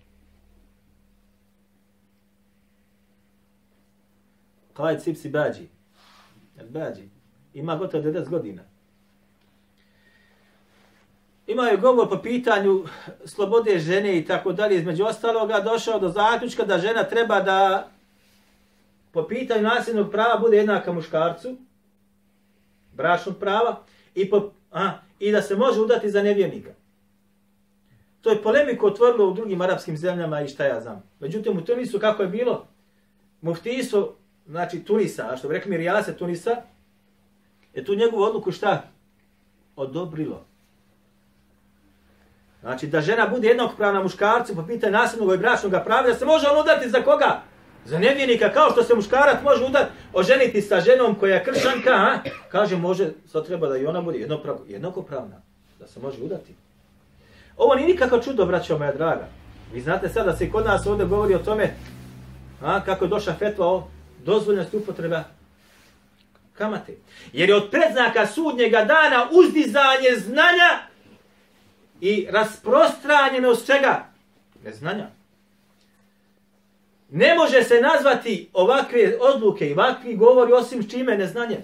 Kajt 4.72 5.02
Sipsi 5.02 5.28
Bađi. 5.28 5.68
Bađi. 6.68 7.08
Ima 7.54 7.76
gotovo 7.76 8.02
90 8.02 8.28
godina. 8.28 8.62
Imaju 11.46 11.80
govor 11.80 12.08
po 12.08 12.18
pitanju 12.22 12.84
slobode 13.24 13.78
žene 13.78 14.18
i 14.18 14.24
tako 14.24 14.52
dalje. 14.52 14.76
Između 14.76 15.04
ostaloga 15.04 15.60
došao 15.60 15.98
do 15.98 16.08
zaključka 16.08 16.64
da 16.64 16.78
žena 16.78 17.04
treba 17.04 17.40
da 17.40 17.88
po 19.12 19.26
pitanju 19.28 19.62
nasljednog 19.62 20.10
prava 20.10 20.38
bude 20.38 20.56
jednaka 20.56 20.92
muškarcu, 20.92 21.56
bračnog 22.92 23.38
prava, 23.38 23.84
i, 24.14 24.30
po, 24.30 24.50
a, 24.70 24.90
i 25.18 25.32
da 25.32 25.42
se 25.42 25.56
može 25.56 25.80
udati 25.80 26.10
za 26.10 26.22
nevjernika. 26.22 26.70
To 28.20 28.30
je 28.30 28.42
polemiku 28.42 28.86
otvorilo 28.86 29.28
u 29.28 29.34
drugim 29.34 29.60
arapskim 29.60 29.96
zemljama 29.96 30.40
i 30.40 30.48
šta 30.48 30.64
ja 30.64 30.80
znam. 30.80 31.02
Međutim, 31.20 31.58
u 31.58 31.64
Tunisu 31.64 31.98
kako 31.98 32.22
je 32.22 32.28
bilo, 32.28 32.66
muftijstvo, 33.40 34.16
znači 34.46 34.84
Tunisa, 34.84 35.28
a 35.30 35.36
što 35.36 35.48
bi 35.48 35.54
rekli 35.54 35.70
mi 35.70 35.76
Rijase 35.76 36.16
Tunisa, 36.16 36.56
je 37.74 37.84
tu 37.84 37.94
njegovu 37.94 38.22
odluku 38.22 38.52
šta? 38.52 38.82
Odobrilo. 39.76 40.44
Znači 42.60 42.86
da 42.86 43.00
žena 43.00 43.26
bude 43.26 43.48
jednakopravna 43.48 44.02
muškarcu 44.02 44.54
po 44.54 44.66
pitanju 44.66 44.92
nasljednog 44.92 45.34
i 45.34 45.38
bračnog 45.38 45.72
prava, 45.84 46.08
da 46.08 46.14
se 46.14 46.24
može 46.24 46.46
on 46.48 46.60
udati 46.60 46.88
za 46.88 47.02
koga? 47.02 47.42
Za 47.84 47.98
nevjernika, 47.98 48.52
kao 48.52 48.70
što 48.70 48.82
se 48.82 48.94
muškarac 48.94 49.42
može 49.42 49.64
udati, 49.64 49.92
oženiti 50.12 50.62
sa 50.62 50.80
ženom 50.80 51.14
koja 51.14 51.34
je 51.34 51.44
kršanka, 51.44 51.90
a? 51.90 52.18
kaže 52.48 52.76
može, 52.76 53.10
sad 53.26 53.46
treba 53.46 53.68
da 53.68 53.76
i 53.76 53.86
ona 53.86 54.00
bude 54.00 54.26
jednakopravna, 54.68 55.42
da 55.80 55.86
se 55.86 56.00
može 56.00 56.22
udati. 56.22 56.54
Ovo 57.56 57.74
nije 57.74 57.88
nikakav 57.88 58.20
čudo, 58.20 58.46
braćo 58.46 58.78
moja 58.78 58.92
draga. 58.92 59.28
Vi 59.72 59.80
znate 59.80 60.08
sad 60.08 60.26
da 60.26 60.36
se 60.36 60.50
kod 60.50 60.64
nas 60.64 60.86
ovdje 60.86 61.06
govori 61.06 61.34
o 61.34 61.38
tome 61.38 61.74
a, 62.62 62.80
kako 62.84 63.04
je 63.04 63.08
došla 63.08 63.34
fetva 63.34 63.66
o 63.66 63.88
dozvoljnosti 64.24 64.76
upotreba 64.76 65.24
kamate. 66.54 66.96
Jer 67.32 67.48
je 67.48 67.56
od 67.56 67.70
predznaka 67.70 68.26
sudnjega 68.26 68.84
dana 68.84 69.28
uzdizanje 69.32 70.18
znanja 70.18 70.78
i 72.00 72.26
rasprostranjenost 72.30 73.66
čega? 73.66 74.04
Neznanja. 74.64 75.21
Ne 77.14 77.34
može 77.34 77.62
se 77.62 77.80
nazvati 77.80 78.50
ovakve 78.52 79.16
odluke 79.20 79.68
i 79.68 79.72
ovakvi 79.72 80.16
govori 80.16 80.52
osim 80.52 80.82
s 80.82 80.90
čime 80.90 81.18
neznanje. 81.18 81.58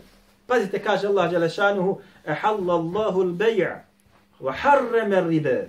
Pazite, 0.47 0.83
kaže 0.83 1.07
Allah 1.07 1.31
Đelešanuhu, 1.31 2.01
ehallallahu 2.27 3.23
l-beja, 3.23 3.85
wa 4.41 4.53
harreme 4.53 5.21
ribe. 5.21 5.69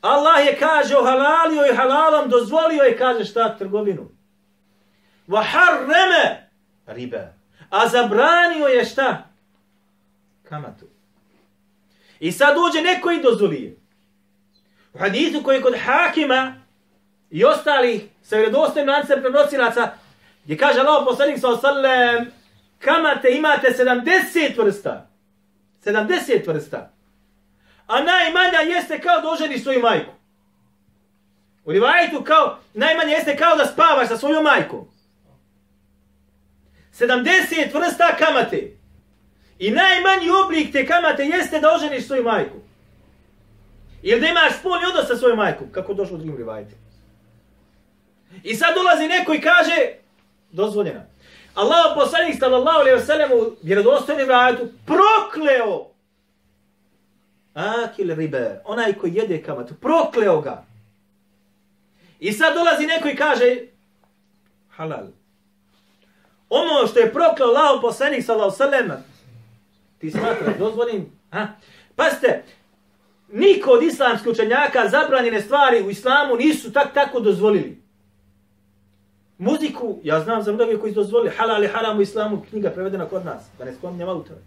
Allah 0.00 0.46
je 0.46 0.56
kaže 0.58 0.96
ohalalio 0.96 1.66
i 1.72 1.76
halalom, 1.76 2.30
dozvolio 2.30 2.82
je 2.82 2.96
kaže 2.98 3.24
šta 3.24 3.58
trgovinu. 3.58 4.08
Wa 5.28 5.44
harreme 5.44 6.50
ribe. 6.86 7.32
A 7.70 7.88
zabranio 7.88 8.66
je 8.66 8.84
šta? 8.84 9.28
Kamatu. 10.48 10.86
I 12.20 12.32
sad 12.32 12.56
uđe 12.56 12.82
neko 12.82 13.10
i 13.10 13.22
dozvolije. 13.22 13.76
U 14.94 14.98
hadithu 14.98 15.42
koji 15.42 15.56
je 15.56 15.62
kod 15.62 15.74
hakima 15.84 16.59
i 17.30 17.44
ostalih 17.44 18.02
sa 18.22 18.36
vjerodostojnim 18.36 18.88
lancem 18.88 19.20
prenosilaca, 19.20 19.92
gdje 20.44 20.56
kaže 20.56 20.80
Allah 20.80 21.04
poslanik 21.06 21.40
sa 21.40 21.48
osallam, 21.48 22.26
kamate 22.78 23.30
imate 23.30 23.74
70 23.78 24.64
vrsta. 24.64 25.06
70 25.84 26.46
vrsta. 26.46 26.90
A 27.86 28.00
najmanja 28.02 28.58
jeste 28.58 29.00
kao 29.00 29.20
da 29.20 29.30
oženi 29.30 29.58
svoju 29.58 29.80
majku. 29.80 30.10
U 31.64 31.72
rivajtu 31.72 32.24
kao, 32.24 32.58
najmanje 32.74 33.12
jeste 33.12 33.36
kao 33.36 33.56
da 33.56 33.66
spavaš 33.66 34.08
sa 34.08 34.16
svojom 34.16 34.44
majkom. 34.44 34.88
70 36.92 37.74
vrsta 37.74 38.16
kamate. 38.18 38.76
I 39.58 39.70
najmanji 39.70 40.30
oblik 40.44 40.72
te 40.72 40.86
kamate 40.86 41.24
jeste 41.24 41.60
da 41.60 41.74
oženiš 41.74 42.06
svoju 42.06 42.22
majku. 42.22 42.56
Ili 44.02 44.20
da 44.20 44.26
imaš 44.26 44.58
spolni 44.58 44.86
odnos 44.86 45.06
sa 45.08 45.16
svojom 45.16 45.36
majkom. 45.38 45.68
Kako 45.72 45.94
došlo 45.94 46.14
u 46.14 46.18
drugim 46.18 46.36
rivajtima. 46.36 46.79
I 48.42 48.54
sad 48.54 48.74
dolazi 48.74 49.08
neko 49.08 49.34
i 49.34 49.40
kaže, 49.40 49.92
dozvoljena. 50.52 51.06
Allah 51.54 51.94
poslanik 51.94 52.36
sallallahu 52.38 52.78
alaihi 52.78 52.98
wa 52.98 53.06
sallam 53.06 53.30
u 53.32 53.56
vjerodostojnim 53.62 54.28
rajatu 54.28 54.68
prokleo 54.86 55.90
akil 57.54 58.14
ribe, 58.14 58.60
onaj 58.64 58.92
koji 58.92 59.14
jede 59.14 59.42
kamatu, 59.42 59.74
prokleo 59.74 60.40
ga. 60.40 60.64
I 62.20 62.32
sad 62.32 62.54
dolazi 62.54 62.86
neko 62.86 63.08
i 63.08 63.16
kaže 63.16 63.56
halal. 64.70 65.06
Ono 66.48 66.86
što 66.86 66.98
je 66.98 67.12
prokleo 67.12 67.48
Allah 67.48 67.78
poslanik 67.82 68.24
sallallahu 68.24 68.62
alaihi 68.62 68.74
wa 68.74 68.86
sallam 68.86 69.04
ti 69.98 70.10
smatraš 70.10 70.58
dozvoljim? 70.58 71.12
Ha? 71.30 71.48
Pazite, 71.96 72.44
niko 73.32 73.70
od 73.70 73.82
islamskih 73.82 74.32
učenjaka 74.32 74.88
zabranjene 74.88 75.40
stvari 75.40 75.82
u 75.82 75.90
islamu 75.90 76.36
nisu 76.36 76.72
tak 76.72 76.94
tako 76.94 77.20
dozvolili. 77.20 77.82
Muziku, 79.40 79.98
ja 80.02 80.20
znam 80.20 80.42
za 80.42 80.52
mnoge 80.52 80.76
koji 80.78 80.92
su 80.92 81.00
dozvolili 81.00 81.34
halal 81.36 81.64
i 81.64 81.68
haram 81.68 81.98
u 81.98 82.02
islamu, 82.02 82.42
knjiga 82.50 82.70
prevedena 82.70 83.06
kod 83.06 83.24
nas, 83.24 83.42
da 83.58 83.64
ne 83.64 83.72
spominjem 83.72 84.08
autore. 84.08 84.40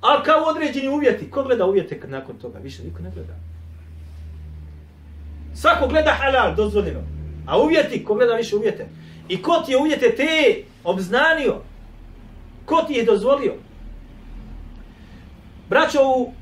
A 0.00 0.22
kao 0.22 0.44
određeni 0.44 0.88
uvjeti, 0.88 1.30
ko 1.30 1.42
gleda 1.42 1.66
uvjete 1.66 2.00
nakon 2.06 2.38
toga? 2.38 2.58
Više 2.58 2.82
niko 2.82 3.02
ne 3.02 3.10
gleda. 3.10 3.32
Svako 5.54 5.86
gleda 5.86 6.10
halal, 6.10 6.54
dozvoljeno. 6.54 7.00
A 7.46 7.58
uvjeti, 7.62 8.04
ko 8.04 8.14
gleda 8.14 8.34
više 8.34 8.56
uvjete? 8.56 8.86
I 9.28 9.42
ko 9.42 9.62
ti 9.66 9.72
je 9.72 9.78
uvjete 9.78 10.14
te 10.16 10.62
obznanio? 10.84 11.56
Ko 12.64 12.84
ti 12.86 12.92
je 12.92 13.04
dozvolio? 13.04 13.54
Braćo, 15.68 15.98
u 16.02 16.32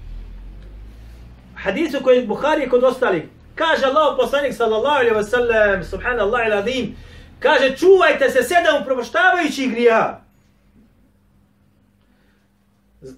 hadisu 1.55 1.99
koji 2.03 2.17
je 2.19 2.27
Buhari 2.27 2.69
kod 2.69 2.85
ostalih, 2.85 3.23
kaže 3.55 3.87
Allah 3.87 4.17
poslanik 4.19 4.55
sallallahu 4.55 4.97
alaihi 4.97 5.17
wa 5.17 5.31
sallam, 5.31 5.85
subhanallah 5.85 6.47
iladim, 6.47 6.97
kaže 7.39 7.77
čuvajte 7.77 8.31
se 8.31 8.43
sedam 8.43 8.83
upropoštavajućih 8.83 9.71
grija. 9.71 10.25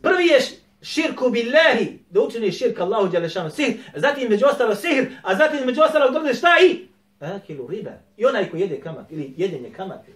Prvi 0.02 0.26
je 0.26 0.40
širku 0.82 1.30
billahi, 1.30 1.98
da 2.10 2.20
učini 2.20 2.52
širk 2.52 2.80
Allahu 2.80 3.08
djelešanu 3.08 3.50
sihr, 3.50 3.78
zatim 3.94 4.28
među 4.30 4.46
ostalo 4.46 4.74
sihr, 4.74 5.06
a 5.22 5.34
zatim 5.34 5.66
među 5.66 5.82
ostalo 5.82 6.10
dođe 6.10 6.34
šta 6.34 6.48
i? 6.62 6.86
Akilu 7.20 7.68
riba. 7.68 7.90
I 8.16 8.26
onaj 8.26 8.50
ko 8.50 8.56
jede 8.56 8.80
kamat, 8.80 9.12
ili 9.12 9.34
jedenje 9.36 9.70
kamate. 9.76 10.12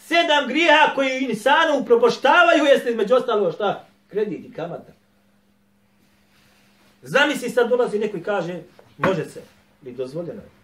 Sedam 0.00 0.48
grija 0.48 0.92
koji 0.94 1.20
insanu 1.20 1.78
upropoštavaju 1.78 2.64
jeste 2.64 2.94
među 2.94 3.14
ostalo 3.14 3.52
šta? 3.52 3.86
kredit 4.10 4.44
i 4.44 4.52
kamata. 4.52 4.92
Zamisli 7.02 7.50
sad 7.50 7.68
dolazi 7.68 7.98
neko 7.98 8.16
i 8.16 8.22
kaže, 8.22 8.60
može 8.98 9.24
se, 9.24 9.42
li 9.84 9.92
dozvoljeno 9.92 10.42
je. 10.42 10.59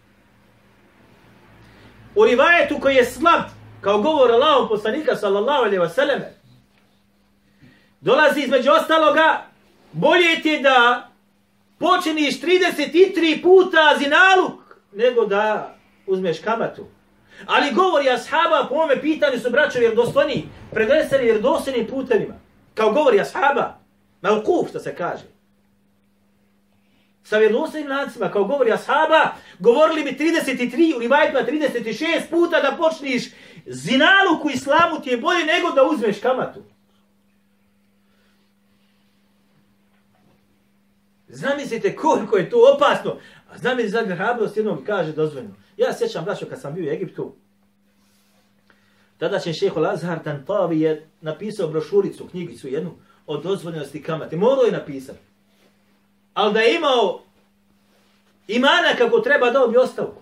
U 2.17 2.25
rivajetu 2.25 2.79
koji 2.81 2.95
je 2.95 3.05
slab, 3.05 3.41
kao 3.81 4.01
govor 4.01 4.31
Allahom 4.31 4.67
poslanika 4.67 5.15
sallallahu 5.15 5.63
alaihi 5.63 5.79
wa 5.79 5.89
sallam, 5.89 6.19
dolazi 8.01 8.41
između 8.41 8.71
ostaloga, 8.71 9.41
bolje 9.91 10.41
ti 10.41 10.49
je 10.49 10.59
da 10.59 11.09
počiniš 11.79 12.41
33 12.41 13.41
puta 13.41 13.95
zinaluk, 13.97 14.77
nego 14.93 15.25
da 15.25 15.75
uzmeš 16.07 16.39
kamatu. 16.39 16.85
Ali 17.45 17.73
govori 17.73 18.09
ashaba 18.09 18.65
po 18.69 18.75
ome 18.75 19.01
pitanju 19.01 19.39
su 19.39 19.49
braćovi 19.49 19.85
vjerodostojni, 19.85 20.49
preneseni 20.71 21.23
vjerodostojnim 21.23 21.87
putevima 21.87 22.33
kao 22.77 22.91
govori 22.91 23.19
ashaba, 23.19 23.79
malkuf 24.21 24.69
što 24.69 24.79
se 24.79 24.95
kaže. 24.95 25.23
Sa 27.27 27.37
vjerovostojnim 27.37 27.91
lancima, 27.91 28.31
kao 28.31 28.43
govori 28.43 28.71
ashaba, 28.71 29.35
govorili 29.59 30.03
bi 30.03 30.11
33 30.11 31.05
u 31.05 31.09
vajtma 31.09 31.39
36 31.39 32.29
puta 32.29 32.61
da 32.61 32.77
počniš 32.77 33.23
zinaluku 33.65 34.49
islamu 34.49 35.01
ti 35.03 35.09
je 35.09 35.17
bolje 35.17 35.45
nego 35.45 35.71
da 35.75 35.83
uzmeš 35.83 36.19
kamatu. 36.19 36.63
Zamislite 41.27 41.95
koliko 41.95 42.37
je 42.37 42.49
to 42.49 42.57
opasno. 42.75 43.17
A 43.49 43.57
zamislite 43.57 44.07
za 44.09 44.15
hrabrost 44.15 44.57
jednom 44.57 44.85
kaže 44.85 45.11
dozvoljeno. 45.11 45.55
Ja 45.77 45.93
sjećam, 45.93 46.25
braćo, 46.25 46.45
kad 46.45 46.61
sam 46.61 46.73
bio 46.73 46.91
u 46.91 46.93
Egiptu, 46.93 47.35
tada 49.17 49.39
će 49.39 49.53
šeho 49.53 49.79
Lazhar 49.79 50.23
Tantavi 50.23 50.81
je 50.81 51.07
napisao 51.21 51.67
brošuricu, 51.67 52.27
knjigicu 52.27 52.67
jednu, 52.67 52.91
o 53.25 53.37
dozvoljenosti 53.37 54.03
kamate. 54.03 54.37
Morao 54.37 54.63
je 54.63 54.71
napisati. 54.71 55.19
Ali 56.37 56.53
da 56.53 56.59
je 56.59 56.75
imao 56.75 57.21
imana 58.47 58.95
kako 58.97 59.19
treba 59.19 59.51
dao 59.51 59.67
bi 59.67 59.77
ostavku. 59.77 60.21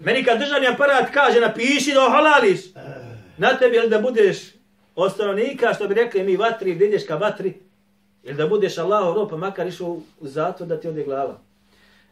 Meni 0.00 0.24
kad 0.24 0.38
državni 0.38 0.66
aparat 0.66 1.10
kaže 1.12 1.40
napiši 1.40 1.92
da 1.94 2.06
ohalališ, 2.06 2.60
na 3.38 3.56
tebi 3.58 3.76
ili 3.76 3.88
da 3.88 3.98
budeš 3.98 4.38
ostanovnika, 4.96 5.74
što 5.74 5.88
bi 5.88 5.94
rekli 5.94 6.22
mi 6.22 6.36
vatri, 6.36 6.74
gdje 6.74 6.86
ideš 6.86 7.06
ka 7.06 7.16
vatri, 7.16 7.60
ili 8.22 8.36
da 8.36 8.46
budeš 8.46 8.78
Allahov 8.78 9.14
rob, 9.14 9.30
pa 9.30 9.36
makar 9.36 9.66
išao 9.66 9.88
u 10.20 10.26
zatvor 10.28 10.68
da 10.68 10.80
ti 10.80 10.88
ode 10.88 11.04
glava. 11.04 11.40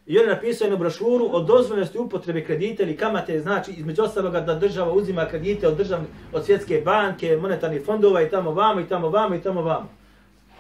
I 0.06 0.18
on 0.18 0.24
je 0.24 0.34
napisao 0.34 0.64
jednu 0.64 0.78
brošuru 0.78 1.28
o 1.32 1.40
dozvoljnosti 1.40 1.98
upotrebe 1.98 2.44
kredita 2.44 2.82
ili 2.82 2.96
kamate, 2.96 3.40
znači 3.40 3.70
između 3.70 4.02
ostaloga 4.02 4.40
da 4.40 4.54
država 4.54 4.92
uzima 4.92 5.26
kredite 5.26 5.68
od, 5.68 5.76
državne, 5.76 6.06
od 6.32 6.44
svjetske 6.44 6.82
banke, 6.84 7.36
monetarnih 7.36 7.82
fondova 7.84 8.22
i 8.22 8.30
tamo 8.30 8.50
vamo 8.50 8.80
i 8.80 8.88
tamo 8.88 9.08
vamo 9.08 9.34
i 9.34 9.42
tamo 9.42 9.62
vamo. 9.62 9.88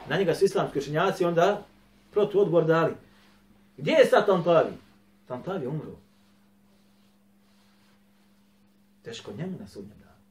Na 0.08 0.16
njega 0.16 0.34
su 0.34 0.44
islamski 0.44 0.78
učenjaci 0.78 1.24
onda 1.24 1.62
protu 2.16 2.40
odgovor 2.40 2.64
dali. 2.64 2.92
Gdje 3.76 3.92
je 3.92 4.06
sad 4.06 4.26
Tantavi? 4.26 4.72
Tantavi 5.26 5.64
je 5.64 5.68
umro. 5.68 5.96
Teško 9.02 9.32
njemu 9.38 9.58
na 9.60 9.66
sudnjem 9.68 9.98
danu. 9.98 10.22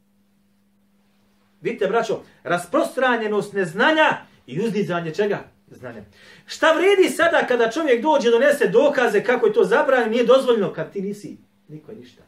Vidite, 1.62 1.88
braćo, 1.88 2.24
rasprostranjenost 2.44 3.54
neznanja 3.54 4.26
i 4.48 4.62
uzdizanje 4.66 5.14
čega? 5.14 5.44
Znanja. 5.68 6.04
Šta 6.46 6.74
vredi 6.74 7.10
sada 7.10 7.48
kada 7.48 7.72
čovjek 7.72 8.02
dođe 8.02 8.32
donese 8.32 8.68
dokaze 8.68 9.24
kako 9.24 9.48
je 9.48 9.54
to 9.54 9.64
zabranjeno, 9.64 10.12
nije 10.12 10.26
dozvoljeno 10.26 10.74
kad 10.74 10.92
ti 10.92 11.02
nisi 11.02 11.38
niko 11.68 11.92
je 11.92 11.98
ništa. 11.98 12.24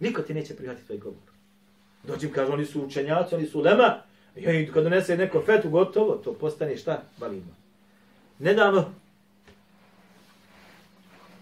Niko 0.00 0.22
ti 0.22 0.34
neće 0.34 0.56
prihvatiti 0.56 0.86
tvoj 0.86 0.98
govor. 0.98 1.28
Dođim, 2.02 2.32
kaže, 2.32 2.52
oni 2.52 2.66
su 2.66 2.84
učenjaci, 2.84 3.34
oni 3.34 3.46
su 3.46 3.60
lema, 3.60 4.02
i 4.36 4.70
kad 4.72 4.84
donese 4.84 5.16
neko 5.16 5.42
fetu, 5.46 5.70
gotovo, 5.70 6.14
to 6.14 6.34
postane 6.34 6.76
šta? 6.76 7.02
Balima. 7.18 7.61
Nedavno 8.42 8.84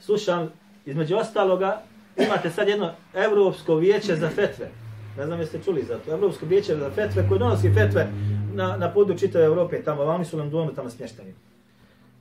slušam, 0.00 0.52
između 0.86 1.16
ostaloga, 1.16 1.82
imate 2.16 2.50
sad 2.50 2.68
jedno 2.68 2.92
Evropsko 3.14 3.74
vijeće 3.74 4.16
za 4.16 4.28
fetve. 4.28 4.70
Ne 5.18 5.26
znam 5.26 5.40
jeste 5.40 5.60
čuli 5.64 5.82
za 5.82 5.98
to. 5.98 6.12
Evropsko 6.12 6.46
vijeće 6.46 6.76
za 6.76 6.90
fetve 6.90 7.28
koje 7.28 7.38
donosi 7.38 7.74
fetve 7.74 8.08
na, 8.54 8.76
na 8.76 8.92
podu 8.92 9.18
čitave 9.18 9.44
Evrope, 9.44 9.82
tamo, 9.82 10.02
oni 10.02 10.24
su 10.24 10.36
nam 10.36 10.50
dvojno 10.50 10.72
tamo 10.72 10.90
smješteni. 10.90 11.34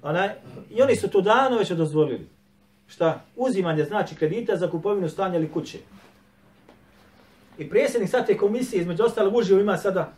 Onaj, 0.01 0.29
I 0.69 0.81
oni 0.81 0.95
su 0.95 1.09
to 1.09 1.21
dano 1.21 1.57
već 1.57 1.71
dozvolili. 1.71 2.27
Šta? 2.87 3.21
Uzimanje 3.35 3.83
znači 3.83 4.15
kredita 4.15 4.57
za 4.57 4.69
kupovinu 4.71 5.09
stanja 5.09 5.35
ili 5.35 5.51
kuće. 5.51 5.77
I 7.57 7.69
predsjednik 7.69 8.09
sad 8.09 8.27
te 8.27 8.37
komisije, 8.37 8.81
između 8.81 9.03
ostalog, 9.03 9.35
uživo 9.35 9.59
ima 9.59 9.77
sada 9.77 10.13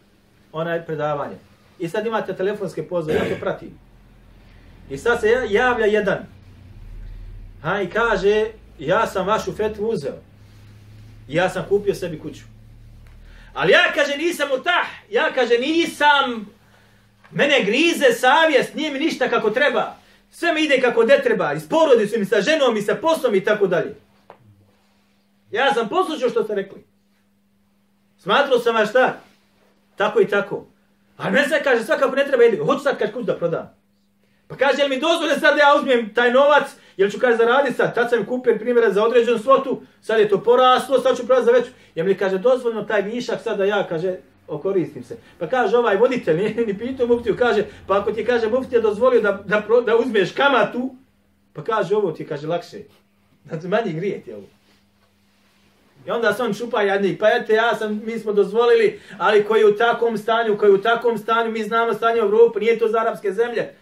onaj 0.52 0.86
predavanje. 0.86 1.36
I 1.80 1.90
sad 1.90 2.06
imate 2.06 2.36
telefonske 2.36 2.88
pozove, 2.88 3.14
ja 3.14 3.30
to 3.30 3.36
pratim. 3.40 3.91
I 4.92 4.98
sad 4.98 5.22
se 5.22 5.48
javlja 5.50 5.86
jedan. 5.86 6.26
Ha, 7.64 7.82
i 7.82 7.90
kaže, 7.90 8.48
ja 8.80 9.08
sam 9.08 9.28
vašu 9.28 9.54
fetvu 9.56 9.90
uzeo. 9.90 10.16
Ja 11.28 11.50
sam 11.50 11.66
kupio 11.70 11.96
sebi 11.96 12.20
kuću. 12.20 12.42
Ali 13.54 13.72
ja, 13.72 13.94
kaže, 13.96 14.18
nisam 14.18 14.50
utah. 14.52 14.88
Ja, 15.10 15.32
kaže, 15.36 15.58
nisam... 15.58 16.50
Mene 17.32 17.64
grize 17.64 18.14
savjest, 18.14 18.74
nije 18.74 18.92
mi 18.92 19.00
ništa 19.00 19.30
kako 19.30 19.50
treba. 19.50 19.96
Sve 20.32 20.54
mi 20.54 20.64
ide 20.64 20.82
kako 20.82 21.04
ne 21.04 21.20
treba. 21.24 21.54
I 21.54 21.60
s 21.60 21.70
porodicom, 21.70 22.22
i 22.22 22.26
sa 22.26 22.42
ženom, 22.42 22.78
i 22.78 22.82
sa 22.82 22.96
poslom, 22.96 23.36
i 23.36 23.44
tako 23.44 23.68
dalje. 23.68 23.96
Ja 25.52 25.74
sam 25.74 25.90
poslušao 25.90 26.30
što 26.30 26.44
ste 26.44 26.56
rekli. 26.56 26.84
Smatrao 28.18 28.60
sam 28.60 28.76
vas 28.76 28.90
šta? 28.90 29.20
Tako 29.96 30.22
i 30.22 30.28
tako. 30.28 30.66
A 31.18 31.30
ne 31.30 31.48
sad 31.50 31.64
kaže, 31.64 31.84
svakako 31.84 32.16
ne 32.16 32.28
treba 32.28 32.44
ide. 32.44 32.58
Hoću 32.58 32.84
sad 32.84 32.98
kaže 32.98 33.12
kuću 33.12 33.26
da 33.26 33.38
prodam. 33.38 33.81
Pa 34.52 34.58
kaže, 34.58 34.82
jel 34.82 34.90
mi 34.90 35.00
dozvore 35.00 35.40
sad 35.40 35.56
da 35.56 35.62
ja 35.62 35.76
uzmem 35.80 36.14
taj 36.14 36.32
novac, 36.32 36.64
jel 36.98 37.10
ću 37.10 37.20
kaže 37.20 37.38
zaraditi 37.38 37.76
sad, 37.76 37.96
tad 37.96 38.10
sam 38.10 38.26
kupio 38.26 38.58
primjera 38.60 38.92
za 38.92 39.04
određenu 39.04 39.40
svotu, 39.40 39.82
sad 40.02 40.20
je 40.20 40.30
to 40.30 40.44
poraslo, 40.44 41.00
sad 41.00 41.18
ću 41.18 41.28
prati 41.28 41.46
za 41.46 41.52
veću. 41.52 41.70
Jel 41.96 42.06
mi 42.06 42.16
kaže, 42.16 42.38
dozvoljno 42.38 42.84
taj 42.84 43.02
višak 43.02 43.42
sad 43.44 43.58
da 43.58 43.66
ja, 43.66 43.88
kaže, 43.88 44.16
okoristim 44.48 45.04
se. 45.04 45.18
Pa 45.40 45.48
kaže 45.48 45.78
ovaj 45.78 45.98
voditelj, 45.98 46.38
nije 46.42 46.66
ni 46.66 46.78
pitao 46.78 47.08
muftiju, 47.08 47.36
kaže, 47.38 47.66
pa 47.88 48.00
ako 48.00 48.12
ti 48.12 48.26
kaže 48.26 48.50
muftija 48.50 48.82
dozvolio 48.82 49.22
da, 49.22 49.44
da, 49.46 49.64
da 49.86 49.98
uzmeš 49.98 50.32
kamatu, 50.32 50.96
pa 51.54 51.64
kaže 51.64 51.96
ovo 51.96 52.12
ti 52.12 52.28
kaže 52.28 52.48
lakše. 52.48 52.78
Znači 53.48 53.68
manji 53.68 53.94
grijet 53.94 54.28
je 54.28 54.36
ovo. 54.36 54.48
I 56.08 56.12
onda 56.12 56.34
se 56.34 56.44
on 56.44 56.54
čupa 56.54 56.82
jadnik, 56.82 57.20
pa 57.20 57.28
jete, 57.28 57.54
ja 57.54 57.76
sam, 57.76 58.02
mi 58.06 58.20
smo 58.20 58.34
dozvolili, 58.34 59.00
ali 59.18 59.44
koji 59.44 59.60
je 59.60 59.68
u 59.68 59.78
takvom 59.78 60.18
stanju, 60.18 60.58
koji 60.58 60.70
je 60.70 60.74
u 60.74 60.82
takvom 60.82 61.18
stanju, 61.18 61.52
mi 61.52 61.64
znamo 61.64 61.94
stanje 61.94 62.22
u 62.22 62.26
Evropu, 62.26 62.60
nije 62.60 62.80
to 62.80 62.88
za 62.88 63.00
arapske 63.00 63.32
zemlje. 63.32 63.81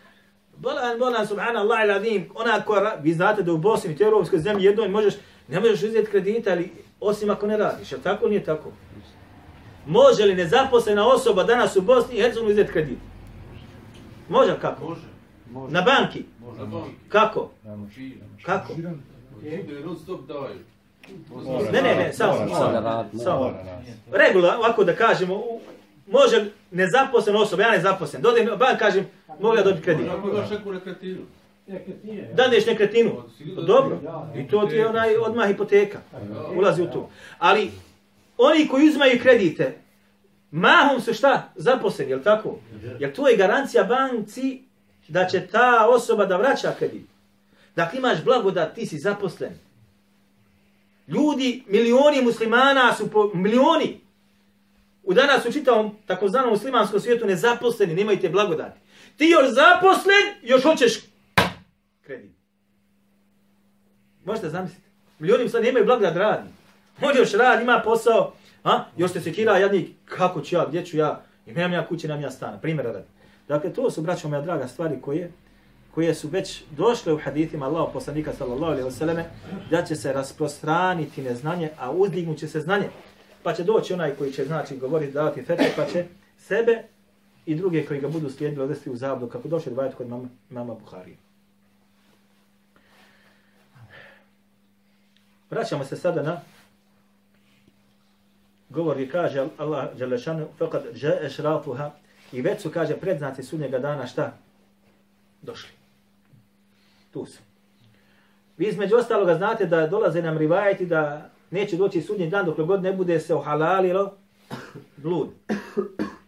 Bolan, 0.60 1.00
bolan, 1.00 1.28
subhanallah 1.28 1.86
il 1.86 1.92
adim, 1.92 2.30
ona 2.36 2.62
koja, 2.62 2.96
vi 3.04 3.14
znate 3.14 3.44
da 3.44 3.54
u 3.54 3.58
Bosni, 3.58 3.96
u 4.00 4.04
europskoj 4.04 4.40
zemlji 4.40 4.66
jednoj 4.66 4.90
možeš, 4.90 5.14
ne 5.48 5.60
možeš 5.60 5.84
uzeti 5.84 6.12
kredita, 6.12 6.52
ali 6.52 6.72
osim 7.00 7.30
ako 7.30 7.48
ne 7.48 7.58
radiš, 7.58 7.92
jel 7.92 8.02
tako 8.02 8.28
nije 8.28 8.44
tako? 8.44 8.72
Može 9.86 10.24
li 10.24 10.36
nezaposlena 10.36 11.08
osoba 11.08 11.44
danas 11.44 11.76
u 11.76 11.82
Bosni 11.82 12.16
i 12.16 12.22
Hercegovini 12.22 12.54
uzeti 12.54 12.72
kredit? 12.72 12.98
Može 14.30 14.60
kako? 14.62 14.90
Može. 14.90 15.02
Može. 15.52 15.74
Na 15.74 15.82
banki? 15.82 16.24
Može. 16.40 16.66
banki. 16.66 16.92
Kako? 17.10 17.50
Kako? 18.46 18.74
Bude 19.66 19.80
non 19.86 19.96
stop 19.96 20.28
daju. 20.28 20.60
Ne, 21.72 21.82
ne, 21.82 21.96
ne, 21.96 22.14
samo, 22.14 22.34
samo, 22.34 23.06
samo. 23.24 23.54
Regula, 24.12 24.58
ovako 24.58 24.84
da 24.84 24.96
kažemo, 24.96 25.44
može 26.12 26.46
nezaposlena 26.72 27.40
osoba, 27.40 27.64
ja 27.64 27.72
nezaposlen, 27.72 28.22
dodajem, 28.22 28.50
bank 28.60 28.80
kažem, 28.80 29.08
mogu 29.40 29.56
ja 29.56 29.64
dobiti 29.64 29.84
kredit. 29.84 30.08
Ako 30.10 30.30
daš 30.30 30.50
neku 30.50 30.72
nekretinu. 30.72 31.22
Dadeš 32.34 32.66
nekretinu, 32.66 33.24
dobro, 33.68 34.00
i 34.36 34.48
to 34.48 34.66
ti 34.66 34.76
je 34.76 34.88
onaj 34.88 35.18
odmah 35.18 35.48
hipoteka, 35.48 36.00
ulazi 36.56 36.82
u 36.82 36.88
to. 36.88 37.10
Ali 37.38 37.72
oni 38.38 38.68
koji 38.68 38.90
uzmaju 38.90 39.20
kredite, 39.22 39.78
mahom 40.52 41.02
su 41.02 41.14
šta? 41.14 41.54
Zaposleni, 41.56 42.12
jel 42.12 42.24
tako? 42.24 42.60
Jer 43.00 43.14
to 43.14 43.28
je 43.28 43.38
garancija 43.38 43.84
banci 43.84 44.62
da 45.08 45.26
će 45.26 45.48
ta 45.48 45.88
osoba 45.90 46.26
da 46.26 46.38
vraća 46.38 46.74
kredit. 46.80 47.06
Dakle, 47.76 48.00
imaš 48.00 48.24
blagodat, 48.24 48.76
ti 48.76 48.86
si 48.86 48.98
zaposlen. 48.98 49.54
Ljudi, 51.08 51.64
milioni 51.68 52.22
muslimana 52.22 52.94
su 52.94 53.12
po, 53.12 53.32
milioni. 53.34 54.02
U 55.10 55.14
danas 55.14 55.46
u 55.46 55.52
čitavom 55.52 55.98
takozvanom 56.06 56.50
muslimanskom 56.50 57.00
svijetu 57.00 57.26
nezaposleni, 57.26 57.94
nemaju 57.94 58.20
te 58.20 58.30
blagodati. 58.30 58.80
Ti 59.18 59.26
još 59.26 59.46
zaposlen, 59.50 60.24
još 60.44 60.64
hoćeš 60.64 61.00
kredit. 62.02 62.32
Možete 64.26 64.50
zamisliti. 64.50 64.88
Milioni 65.20 65.50
sad 65.50 65.64
nemaju 65.64 65.86
blagodat 65.86 66.16
radi. 66.16 66.50
On 67.02 67.18
još 67.18 67.34
radi, 67.34 67.64
ima 67.64 67.82
posao, 67.86 68.34
a? 68.64 68.84
još 68.98 69.12
se 69.12 69.22
sekira 69.22 69.58
jadnik, 69.58 69.90
kako 70.06 70.42
ću 70.42 70.56
ja, 70.56 70.66
gdje 70.66 70.86
ću 70.86 70.98
ja, 70.98 71.24
imam 71.46 71.74
ja 71.74 71.88
kuće, 71.88 72.08
nemam 72.08 72.24
ja 72.24 72.32
stana, 72.32 72.58
primjera 72.58 72.92
radi. 72.92 73.08
Dakle, 73.48 73.74
to 73.74 73.92
su, 73.92 74.02
braćo 74.02 74.30
moja 74.30 74.42
draga, 74.42 74.68
stvari 74.68 75.02
koje 75.02 75.32
koje 75.94 76.16
su 76.16 76.28
već 76.28 76.64
došle 76.78 77.14
u 77.14 77.18
hadithima 77.18 77.66
Allaho 77.66 77.92
poslanika 77.94 78.34
sallallahu 78.34 78.72
alejhi 78.72 78.84
ve 78.84 78.92
selleme 78.92 79.26
da 79.70 79.84
će 79.84 79.96
se 79.96 80.14
rasprostraniti 80.14 81.22
neznanje, 81.22 81.70
a 81.80 81.92
uzdignut 81.92 82.38
će 82.38 82.48
se 82.48 82.62
znanje. 82.62 82.90
Pa 83.44 83.54
će 83.54 83.64
doći 83.64 83.94
onaj 83.94 84.16
koji 84.16 84.32
će 84.32 84.46
znači 84.46 84.78
govoriti 84.78 85.14
davati 85.14 85.44
fetve, 85.44 85.72
pa 85.76 85.86
će 85.86 86.06
sebe 86.38 86.84
i 87.46 87.56
druge 87.56 87.86
koji 87.86 88.00
ga 88.00 88.08
budu 88.08 88.30
slijedili 88.30 88.64
odvesti 88.64 88.90
u 88.90 88.96
zabdu, 88.96 89.28
kako 89.28 89.48
došli 89.48 89.74
dvajati 89.74 89.96
kod 89.96 90.10
mama, 90.10 90.28
mama 90.50 90.74
Buharije. 90.74 91.18
Vraćamo 95.50 95.86
se 95.86 95.96
sada 95.96 96.24
na 96.24 96.42
govor 98.70 98.96
gdje 98.96 99.10
kaže 99.10 99.48
Allah 99.58 99.98
Đelešanu, 99.98 100.48
faqad 100.60 100.82
ja'a 100.94 101.30
šrafuha, 101.30 101.92
i 102.32 102.42
već 102.42 102.62
su, 102.62 102.72
kaže, 102.72 102.98
predznaci 102.98 103.44
sunnjega 103.44 103.80
dana 103.80 104.08
šta? 104.08 104.34
Došli. 105.42 105.70
Tu 107.14 107.26
su. 107.26 107.40
Vi 108.58 108.68
između 108.68 108.96
ostaloga 108.96 109.36
znate 109.36 109.66
da 109.66 109.88
dolaze 109.88 110.22
nam 110.22 110.38
rivajeti 110.38 110.86
da 110.86 111.30
neće 111.52 111.78
doći 111.78 112.02
sudnji 112.02 112.30
dan 112.30 112.46
dok 112.46 112.58
god 112.58 112.84
ne 112.84 112.94
bude 112.94 113.20
se 113.20 113.36
ohalalilo 113.36 114.18
blud. 114.98 115.30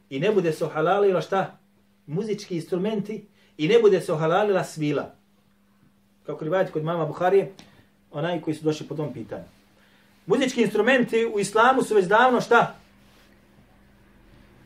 I 0.10 0.20
ne 0.20 0.32
bude 0.32 0.54
se 0.54 0.66
ohalalilo 0.66 1.22
šta? 1.22 1.58
Muzički 2.08 2.56
instrumenti 2.56 3.26
i 3.58 3.68
ne 3.68 3.80
bude 3.80 4.02
se 4.02 4.14
ohalalila 4.14 4.64
svila. 4.64 5.16
Kako 6.26 6.44
rivajeti 6.44 6.72
kod 6.72 6.84
mama 6.84 7.06
Buharije, 7.06 7.54
onaj 8.12 8.42
koji 8.42 8.56
su 8.56 8.66
došli 8.66 8.88
po 8.88 8.96
tom 8.96 9.14
pitanju. 9.14 9.44
Muzički 10.26 10.62
instrumenti 10.62 11.32
u 11.34 11.40
islamu 11.40 11.84
su 11.84 11.96
već 11.96 12.06
davno 12.06 12.42
šta? 12.42 12.76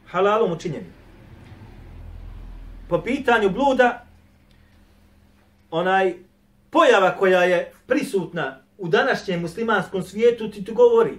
Halalom 0.08 0.52
učinjeni. 0.52 0.86
Po 2.90 3.02
pitanju 3.02 3.50
bluda, 3.50 4.06
onaj 5.72 6.14
pojava 6.70 7.12
koja 7.12 7.44
je 7.44 7.72
prisutna 7.88 8.65
u 8.78 8.88
današnjem 8.88 9.42
muslimanskom 9.42 10.04
svijetu 10.04 10.52
ti 10.52 10.66
tu 10.66 10.74
govori. 10.74 11.18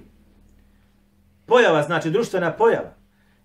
Pojava, 1.46 1.82
znači 1.82 2.10
društvena 2.10 2.52
pojava. 2.52 2.94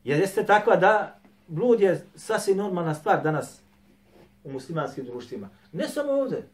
Jer 0.03 0.19
jeste 0.19 0.45
takva 0.45 0.75
da 0.75 1.19
blud 1.47 1.81
je 1.81 2.05
sasvim 2.15 2.57
normalna 2.57 2.95
stvar 2.95 3.23
danas 3.23 3.59
u 4.43 4.51
muslimanskim 4.51 5.05
društvima. 5.05 5.49
Ne 5.71 5.87
samo 5.87 6.11
ovdje, 6.11 6.47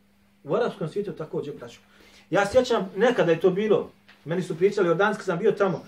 u 0.43 0.55
arapskom 0.55 0.89
svijetu 0.89 1.11
također 1.11 1.55
braću. 1.55 1.79
Ja 2.29 2.45
sjećam, 2.45 2.89
nekada 2.95 3.31
je 3.31 3.39
to 3.39 3.49
bilo, 3.49 3.91
meni 4.25 4.41
su 4.41 4.57
pričali, 4.57 4.89
od 4.89 4.97
Danska 4.97 5.23
sam 5.23 5.39
bio 5.39 5.51
tamo, 5.51 5.83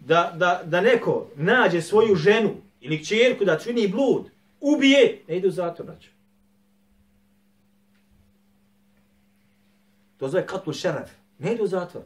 da, 0.00 0.32
da, 0.36 0.62
da 0.64 0.80
neko 0.80 1.26
nađe 1.36 1.82
svoju 1.82 2.14
ženu 2.14 2.50
ili 2.80 3.04
čerku 3.04 3.44
da 3.44 3.58
čini 3.58 3.88
blud, 3.88 4.30
ubije, 4.60 5.22
ne 5.28 5.36
ide 5.36 5.48
u 5.48 5.50
zatvor, 5.50 5.86
braću. 5.86 6.08
To 10.22 10.28
zove 10.28 10.46
katlu 10.46 10.72
šeref. 10.72 11.10
Ne 11.38 11.52
ide 11.54 11.62
u 11.62 11.66
zatvor. 11.66 12.02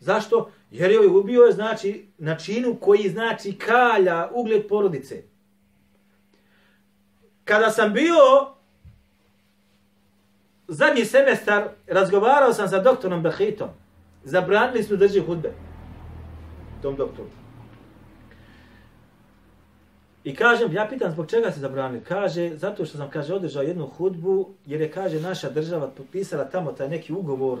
Zašto? 0.00 0.50
Jer 0.70 0.90
je 0.90 1.06
ubio 1.06 1.42
je 1.42 1.52
znači 1.52 2.06
načinu 2.18 2.76
koji 2.80 3.08
znači 3.08 3.52
kalja 3.58 4.28
ugled 4.34 4.68
porodice. 4.68 5.22
Kada 7.44 7.70
sam 7.70 7.92
bio 7.92 8.16
zadnji 10.68 11.04
semestar, 11.04 11.68
razgovarao 11.86 12.52
sam 12.52 12.68
sa 12.68 12.78
doktorom 12.78 13.22
Behitom. 13.22 13.68
Zabranili 14.24 14.82
smo 14.82 14.96
drži 14.96 15.20
hudbe. 15.20 15.52
Tom 16.82 16.96
doktoru. 16.96 17.28
I 20.24 20.34
kažem, 20.34 20.72
ja 20.72 20.86
pitam 20.90 21.10
zbog 21.10 21.30
čega 21.30 21.50
se 21.50 21.60
zabranili. 21.60 22.04
Kaže, 22.04 22.56
zato 22.56 22.84
što 22.84 22.98
sam, 22.98 23.10
kaže, 23.10 23.34
održao 23.34 23.62
jednu 23.62 23.86
hudbu, 23.86 24.48
jer 24.66 24.80
je, 24.80 24.92
kaže, 24.92 25.20
naša 25.20 25.50
država 25.50 25.90
potpisala 25.90 26.44
tamo 26.44 26.72
taj 26.72 26.88
neki 26.88 27.12
ugovor 27.12 27.58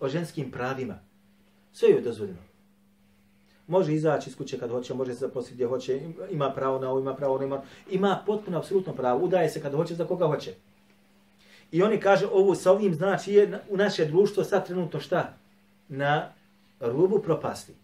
o 0.00 0.08
ženskim 0.08 0.50
pravima. 0.50 0.98
Sve 1.72 1.88
je 1.88 2.00
dozvoljeno. 2.00 2.38
Može 3.66 3.94
izaći 3.94 4.30
iz 4.30 4.36
kuće 4.36 4.58
kad 4.58 4.70
hoće, 4.70 4.94
može 4.94 5.12
se 5.12 5.18
zaposliti 5.18 5.54
gdje 5.54 5.66
hoće, 5.66 6.00
ima 6.30 6.50
pravo 6.50 6.78
na 6.78 6.90
ovo, 6.90 7.00
ima 7.00 7.14
pravo 7.14 7.38
na 7.38 7.44
ono, 7.44 7.46
ima. 7.46 7.62
Ima 7.90 8.22
potpuno, 8.26 8.58
apsolutno 8.58 8.92
pravo. 8.92 9.24
Udaje 9.24 9.48
se 9.48 9.62
kad 9.62 9.74
hoće, 9.74 9.94
za 9.94 10.04
koga 10.04 10.26
hoće. 10.26 10.54
I 11.72 11.82
oni 11.82 12.00
kaže, 12.00 12.26
ovo 12.32 12.54
sa 12.54 12.72
ovim 12.72 12.94
znači 12.94 13.32
je 13.32 13.60
u 13.70 13.76
naše 13.76 14.04
društvo 14.04 14.44
sad 14.44 14.66
trenutno 14.66 15.00
šta? 15.00 15.34
Na 15.88 16.32
rubu 16.80 17.18
propasti. 17.18 17.74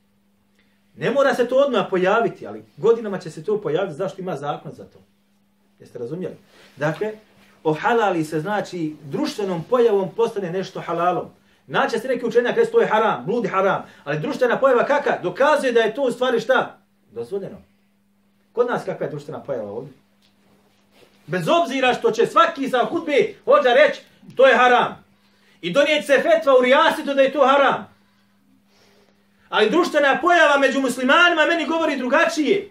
Ne 1.00 1.10
mora 1.10 1.34
se 1.34 1.48
to 1.48 1.56
odmah 1.56 1.86
pojaviti, 1.90 2.46
ali 2.46 2.64
godinama 2.76 3.18
će 3.18 3.30
se 3.30 3.44
to 3.44 3.60
pojaviti, 3.60 3.94
zašto 3.94 4.20
ima 4.20 4.36
zakon 4.36 4.72
za 4.72 4.84
to? 4.84 4.98
Jeste 5.78 5.98
razumjeli? 5.98 6.36
Dakle, 6.76 7.12
ohalali 7.64 8.24
se 8.24 8.40
znači 8.40 8.96
društvenom 9.04 9.64
pojavom 9.70 10.10
postane 10.16 10.50
nešto 10.50 10.80
halalom. 10.80 11.26
Naće 11.66 11.98
se 11.98 12.08
neki 12.08 12.26
učenjak 12.26 12.56
reći 12.56 12.72
to 12.72 12.80
je 12.80 12.86
haram, 12.86 13.24
bludi 13.26 13.48
haram, 13.48 13.84
ali 14.04 14.20
društvena 14.20 14.58
pojava 14.58 14.84
kaka? 14.84 15.18
Dokazuje 15.22 15.72
da 15.72 15.80
je 15.80 15.94
to 15.94 16.02
u 16.02 16.10
stvari 16.10 16.40
šta? 16.40 16.78
Dozvoljeno. 17.10 17.56
Kod 18.52 18.66
nas 18.66 18.84
kakva 18.84 19.06
je 19.06 19.10
društvena 19.10 19.42
pojava 19.42 19.70
ovdje? 19.72 19.92
Bez 21.26 21.48
obzira 21.48 21.94
što 21.94 22.10
će 22.10 22.26
svaki 22.26 22.68
sa 22.68 22.84
hudbe 22.84 23.34
hođa 23.44 23.74
reći 23.74 24.00
to 24.36 24.46
je 24.46 24.56
haram. 24.56 25.04
I 25.60 25.72
donijeti 25.72 26.06
se 26.06 26.22
fetva 26.22 26.58
u 26.58 26.62
rijasitu 26.62 27.14
da 27.14 27.22
je 27.22 27.32
to 27.32 27.46
haram. 27.46 27.89
Ali 29.50 29.70
društvena 29.70 30.18
pojava 30.20 30.58
među 30.58 30.80
muslimanima 30.80 31.46
meni 31.46 31.66
govori 31.66 31.96
drugačije. 31.96 32.70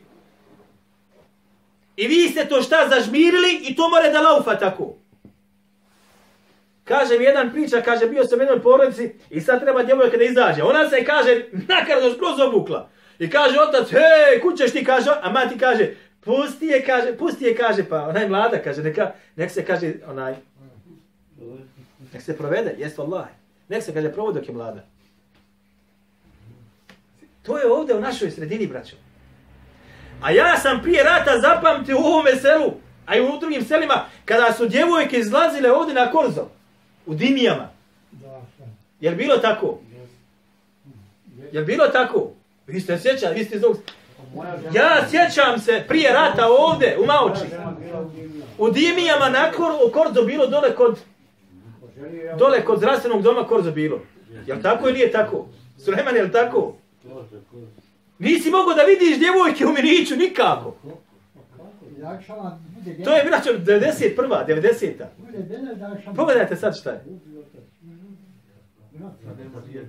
I 1.96 2.08
vi 2.08 2.30
ste 2.30 2.46
to 2.46 2.62
šta 2.62 2.88
zažmirili 2.90 3.60
i 3.62 3.76
to 3.76 3.90
more 3.90 4.10
da 4.10 4.22
laufa 4.22 4.56
tako. 4.56 4.96
Kaže 6.84 7.18
mi 7.18 7.24
jedan 7.24 7.52
priča, 7.52 7.82
kaže 7.82 8.06
bio 8.06 8.24
sam 8.26 8.40
u 8.40 8.42
jednoj 8.42 8.62
porodici 8.62 9.12
i 9.30 9.42
sad 9.42 9.62
treba 9.62 9.84
djevojka 9.84 10.18
da 10.18 10.24
izađe. 10.24 10.64
Ona 10.64 10.90
se 10.90 11.06
kaže 11.06 11.46
nakarno 11.52 12.14
skroz 12.14 12.40
obukla. 12.40 12.90
I 13.20 13.30
kaže 13.30 13.60
otac, 13.60 13.90
hej, 13.92 14.42
kućeš 14.42 14.72
ti, 14.72 14.84
kaže, 14.86 15.10
a 15.22 15.32
mati 15.32 15.58
kaže, 15.58 15.96
pusti 16.22 16.66
je, 16.66 16.86
kaže, 16.86 17.18
pusti 17.18 17.46
je, 17.46 17.56
kaže, 17.56 17.84
pa 17.90 18.08
onaj 18.08 18.30
mlada, 18.30 18.58
kaže, 18.64 18.84
neka, 18.84 19.12
nek 19.36 19.52
se, 19.52 19.66
kaže, 19.66 19.94
onaj, 20.08 20.36
nek 22.14 22.22
se 22.22 22.38
provede, 22.38 22.76
jest 22.78 23.00
Allah. 23.00 23.26
Nek 23.68 23.84
se, 23.84 23.94
kaže, 23.94 24.14
provodi 24.14 24.40
dok 24.40 24.48
je 24.48 24.54
mlada. 24.54 24.86
To 27.50 27.58
je 27.58 27.72
ovdje 27.72 27.96
u 27.96 28.02
našoj 28.02 28.32
sredini, 28.32 28.68
braćo. 28.68 28.96
A 30.22 30.32
ja 30.32 30.58
sam 30.58 30.82
prije 30.82 31.04
rata 31.04 31.40
zapamtio 31.40 31.98
u 31.98 32.04
ovome 32.04 32.36
selu, 32.36 32.74
a 33.06 33.18
i 33.18 33.22
u 33.22 33.40
drugim 33.40 33.66
selima, 33.66 34.06
kada 34.26 34.54
su 34.54 34.68
djevojke 34.68 35.18
izlazile 35.18 35.72
ovdje 35.72 35.94
na 35.94 36.12
korzo, 36.12 36.48
u 37.06 37.14
dimijama. 37.14 37.70
Je 39.02 39.12
bilo 39.12 39.38
tako? 39.38 39.80
Je 41.52 41.62
bilo 41.62 41.88
tako? 41.88 42.32
Vi 42.68 42.80
ste 42.80 43.00
sjećali, 43.00 43.36
vi 43.36 43.46
ste 43.46 43.56
iz 43.56 43.64
ovog... 43.64 43.78
Ja 44.74 45.10
sjećam 45.10 45.60
se 45.60 45.84
prije 45.88 46.14
rata 46.14 46.48
ovdje, 46.48 46.98
u 47.00 47.06
Maoči. 47.06 47.46
U 48.58 48.70
dimijama 48.70 49.30
na 49.30 49.52
kor, 49.52 49.72
u 49.88 49.92
Korzo 49.92 50.22
bilo 50.22 50.48
dole 50.48 50.76
kod... 50.76 51.00
Dole 52.38 52.66
kod 52.66 52.78
zdravstvenog 52.78 53.22
doma 53.22 53.48
Korzo 53.48 53.72
bilo. 53.72 54.02
Je 54.46 54.62
tako 54.62 54.90
ili 54.90 55.00
je 55.00 55.12
tako? 55.12 55.48
Suleman, 55.78 56.16
je 56.16 56.32
tako? 56.32 56.79
Nisi 58.20 58.52
mogao 58.52 58.74
da 58.74 58.84
vidiš 58.84 59.20
djevojke 59.20 59.66
u 59.66 59.74
Miriću, 59.74 60.16
nikako. 60.16 60.76
To 63.04 63.16
je 63.16 63.24
braćo 63.24 63.50
91. 63.50 64.46
90. 64.48 66.16
Pogledajte 66.16 66.56
sad 66.56 66.78
šta 66.78 66.92
je. 66.92 67.04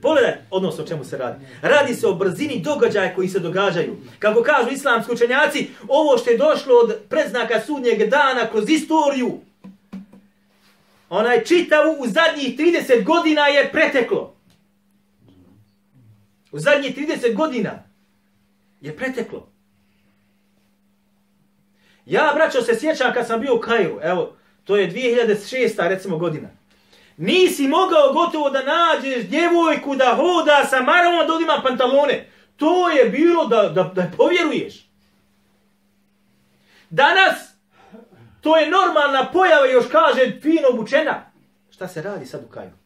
Pogledaj 0.02 0.32
odnos 0.50 0.78
o 0.78 0.86
čemu 0.86 1.04
se 1.04 1.18
radi. 1.18 1.44
Radi 1.62 1.94
se 1.94 2.06
o 2.06 2.14
brzini 2.14 2.60
događaja 2.60 3.14
koji 3.14 3.28
se 3.28 3.38
događaju. 3.38 3.96
Kako 4.18 4.42
kažu 4.42 4.70
islamski 4.70 5.12
učenjaci, 5.12 5.68
ovo 5.88 6.18
što 6.18 6.30
je 6.30 6.38
došlo 6.38 6.74
od 6.74 6.96
predznaka 7.08 7.60
sudnjeg 7.66 8.08
dana 8.08 8.50
kroz 8.50 8.70
istoriju, 8.70 9.40
onaj 11.08 11.44
čitavu 11.44 11.96
u 11.98 12.06
zadnjih 12.06 12.58
30 12.58 13.04
godina 13.04 13.46
je 13.46 13.70
preteklo. 13.72 14.34
U 16.52 16.58
zadnje 16.58 16.94
30 16.96 17.34
godina 17.34 17.82
je 18.80 18.96
preteklo. 18.96 19.48
Ja, 22.06 22.32
braćo, 22.34 22.62
se 22.62 22.80
sjećam 22.80 23.12
kad 23.14 23.26
sam 23.26 23.40
bio 23.40 23.56
u 23.56 23.60
Kairu, 23.60 23.98
evo, 24.02 24.36
to 24.64 24.76
je 24.76 24.92
2006. 24.92 25.88
recimo 25.88 26.18
godina. 26.18 26.48
Nisi 27.16 27.68
mogao 27.68 28.12
gotovo 28.12 28.50
da 28.50 28.62
nađeš 28.62 29.24
djevojku 29.24 29.96
da 29.96 30.16
hoda 30.16 30.66
sa 30.70 30.82
maramom 30.82 31.26
da 31.26 31.34
odima 31.34 31.60
pantalone. 31.62 32.28
To 32.56 32.88
je 32.88 33.04
bilo 33.04 33.46
da, 33.46 33.62
da, 33.68 33.82
da 33.94 34.10
povjeruješ. 34.16 34.90
Danas, 36.90 37.54
to 38.40 38.56
je 38.56 38.70
normalna 38.70 39.30
pojava 39.32 39.66
još 39.66 39.84
kaže 39.92 40.40
fino 40.42 40.68
obučena. 40.72 41.32
Šta 41.70 41.88
se 41.88 42.02
radi 42.02 42.26
sad 42.26 42.44
u 42.44 42.48
Kairu? 42.48 42.79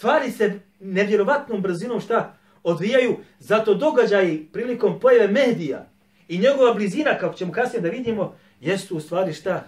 Stvari 0.00 0.30
se 0.30 0.60
nevjerovatnom 0.80 1.62
brzinom 1.62 2.00
šta 2.00 2.36
odvijaju, 2.62 3.16
zato 3.38 3.74
događaji 3.74 4.48
prilikom 4.52 5.00
pojave 5.00 5.28
medija 5.28 5.86
i 6.28 6.38
njegova 6.38 6.74
blizina, 6.74 7.18
kako 7.18 7.34
ćemo 7.34 7.52
kasnije 7.52 7.82
da 7.82 7.88
vidimo, 7.88 8.34
jesu 8.60 8.96
u 8.96 9.00
stvari 9.00 9.32
šta? 9.32 9.66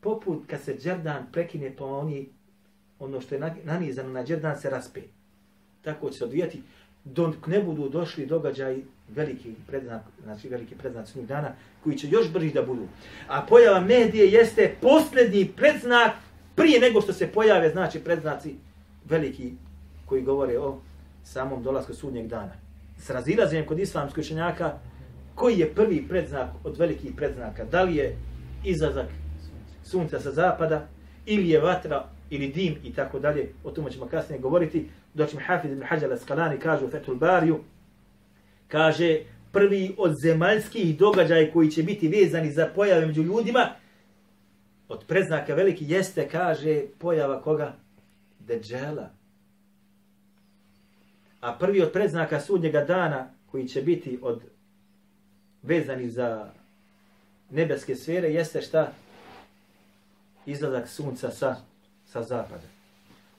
Poput 0.00 0.42
kad 0.46 0.60
se 0.60 0.74
Đerdan 0.74 1.26
prekine, 1.32 1.76
pa 1.78 1.84
oni, 1.84 2.28
ono 2.98 3.20
što 3.20 3.34
je 3.34 3.54
nanizano 3.64 4.12
na 4.12 4.22
Đerdan 4.22 4.58
se 4.60 4.70
raspe. 4.70 5.00
Tako 5.82 6.10
će 6.10 6.18
se 6.18 6.24
odvijati 6.24 6.62
dok 7.04 7.46
ne 7.46 7.62
budu 7.62 7.88
došli 7.88 8.26
događaji 8.26 8.84
veliki 9.08 9.54
predznak, 9.66 10.02
znači 10.24 10.48
veliki 10.48 10.74
predznak 10.74 11.08
sunnjeg 11.08 11.28
dana, 11.28 11.54
koji 11.84 11.98
će 11.98 12.08
još 12.10 12.32
brži 12.32 12.50
da 12.50 12.62
budu. 12.62 12.88
A 13.28 13.46
pojava 13.48 13.80
medije 13.80 14.30
jeste 14.30 14.74
posljednji 14.80 15.52
predznak 15.56 16.12
prije 16.54 16.80
nego 16.80 17.00
što 17.00 17.12
se 17.12 17.26
pojave, 17.26 17.70
znači 17.70 18.00
predznaci 18.00 18.56
veliki 19.08 19.52
koji 20.06 20.22
govore 20.22 20.58
o 20.58 20.78
samom 21.24 21.62
dolasku 21.62 21.94
sudnjeg 21.94 22.26
dana. 22.26 22.52
S 22.98 23.10
razilazenjem 23.10 23.66
kod 23.66 23.78
islamskih 23.78 24.22
učenjaka, 24.22 24.78
koji 25.34 25.58
je 25.58 25.74
prvi 25.74 26.08
predznak 26.08 26.50
od 26.64 26.78
velikih 26.78 27.12
predznaka? 27.16 27.64
Da 27.64 27.82
li 27.82 27.96
je 27.96 28.16
izazak 28.64 29.06
sunca 29.84 30.20
sa 30.20 30.30
zapada, 30.30 30.88
ili 31.26 31.48
je 31.48 31.60
vatra, 31.60 32.04
ili 32.30 32.48
dim 32.48 32.76
i 32.84 32.92
tako 32.92 33.18
dalje, 33.18 33.52
o 33.64 33.70
tome 33.70 33.90
ćemo 33.90 34.06
kasnije 34.06 34.40
govoriti. 34.40 34.88
Doći 35.14 35.36
mi 35.36 35.42
Hafiz 35.42 35.72
ibn 35.72 35.82
Hajar 35.82 36.10
al-Skalani 36.10 36.58
kaže 36.58 36.84
u 36.84 36.90
Fethul 36.90 37.16
Bariju, 37.16 37.60
kaže 38.68 39.20
prvi 39.52 39.94
od 39.98 40.14
zemaljskih 40.22 40.98
događaja 40.98 41.52
koji 41.52 41.70
će 41.70 41.82
biti 41.82 42.08
vezani 42.08 42.52
za 42.52 42.66
pojave 42.74 43.06
među 43.06 43.22
ljudima, 43.22 43.70
od 44.88 45.04
predznaka 45.06 45.54
veliki 45.54 45.84
jeste, 45.88 46.28
kaže, 46.28 46.82
pojava 46.98 47.42
koga? 47.42 47.74
deđela. 48.46 49.10
A 51.40 51.52
prvi 51.58 51.82
od 51.82 51.92
predznaka 51.92 52.40
sudnjega 52.40 52.84
dana 52.84 53.30
koji 53.50 53.68
će 53.68 53.82
biti 53.82 54.18
od 54.22 54.42
vezani 55.62 56.10
za 56.10 56.52
nebeske 57.50 57.96
sfere 57.96 58.28
jeste 58.28 58.60
šta? 58.60 58.92
Izlazak 60.46 60.88
sunca 60.88 61.30
sa, 61.30 61.56
sa 62.06 62.22
zapada. 62.22 62.66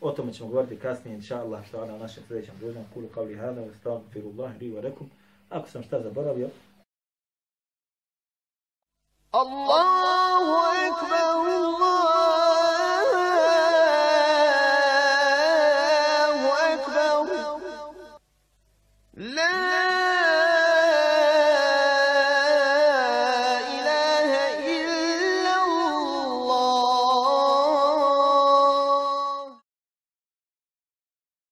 O 0.01 0.11
tome 0.11 0.33
ćemo 0.33 0.49
govoriti 0.49 0.79
kasnije, 0.79 1.15
inša 1.15 1.39
Allah, 1.39 1.67
što 1.67 1.83
ona 1.83 1.95
u 1.95 1.99
našem 1.99 2.23
sljedećem 2.27 2.55
družnom 2.59 2.83
Kulu 2.93 3.07
kavli 3.07 3.35
hana, 3.35 3.61
ustavom, 3.61 4.01
firullahi, 4.13 4.59
riva 4.59 4.81
rekum. 4.81 5.09
Ako 5.49 5.69
sam 5.69 5.83
šta 5.83 6.01
zaboravio, 6.01 6.49
Allahu 9.33 10.53
ekber, 10.85 11.62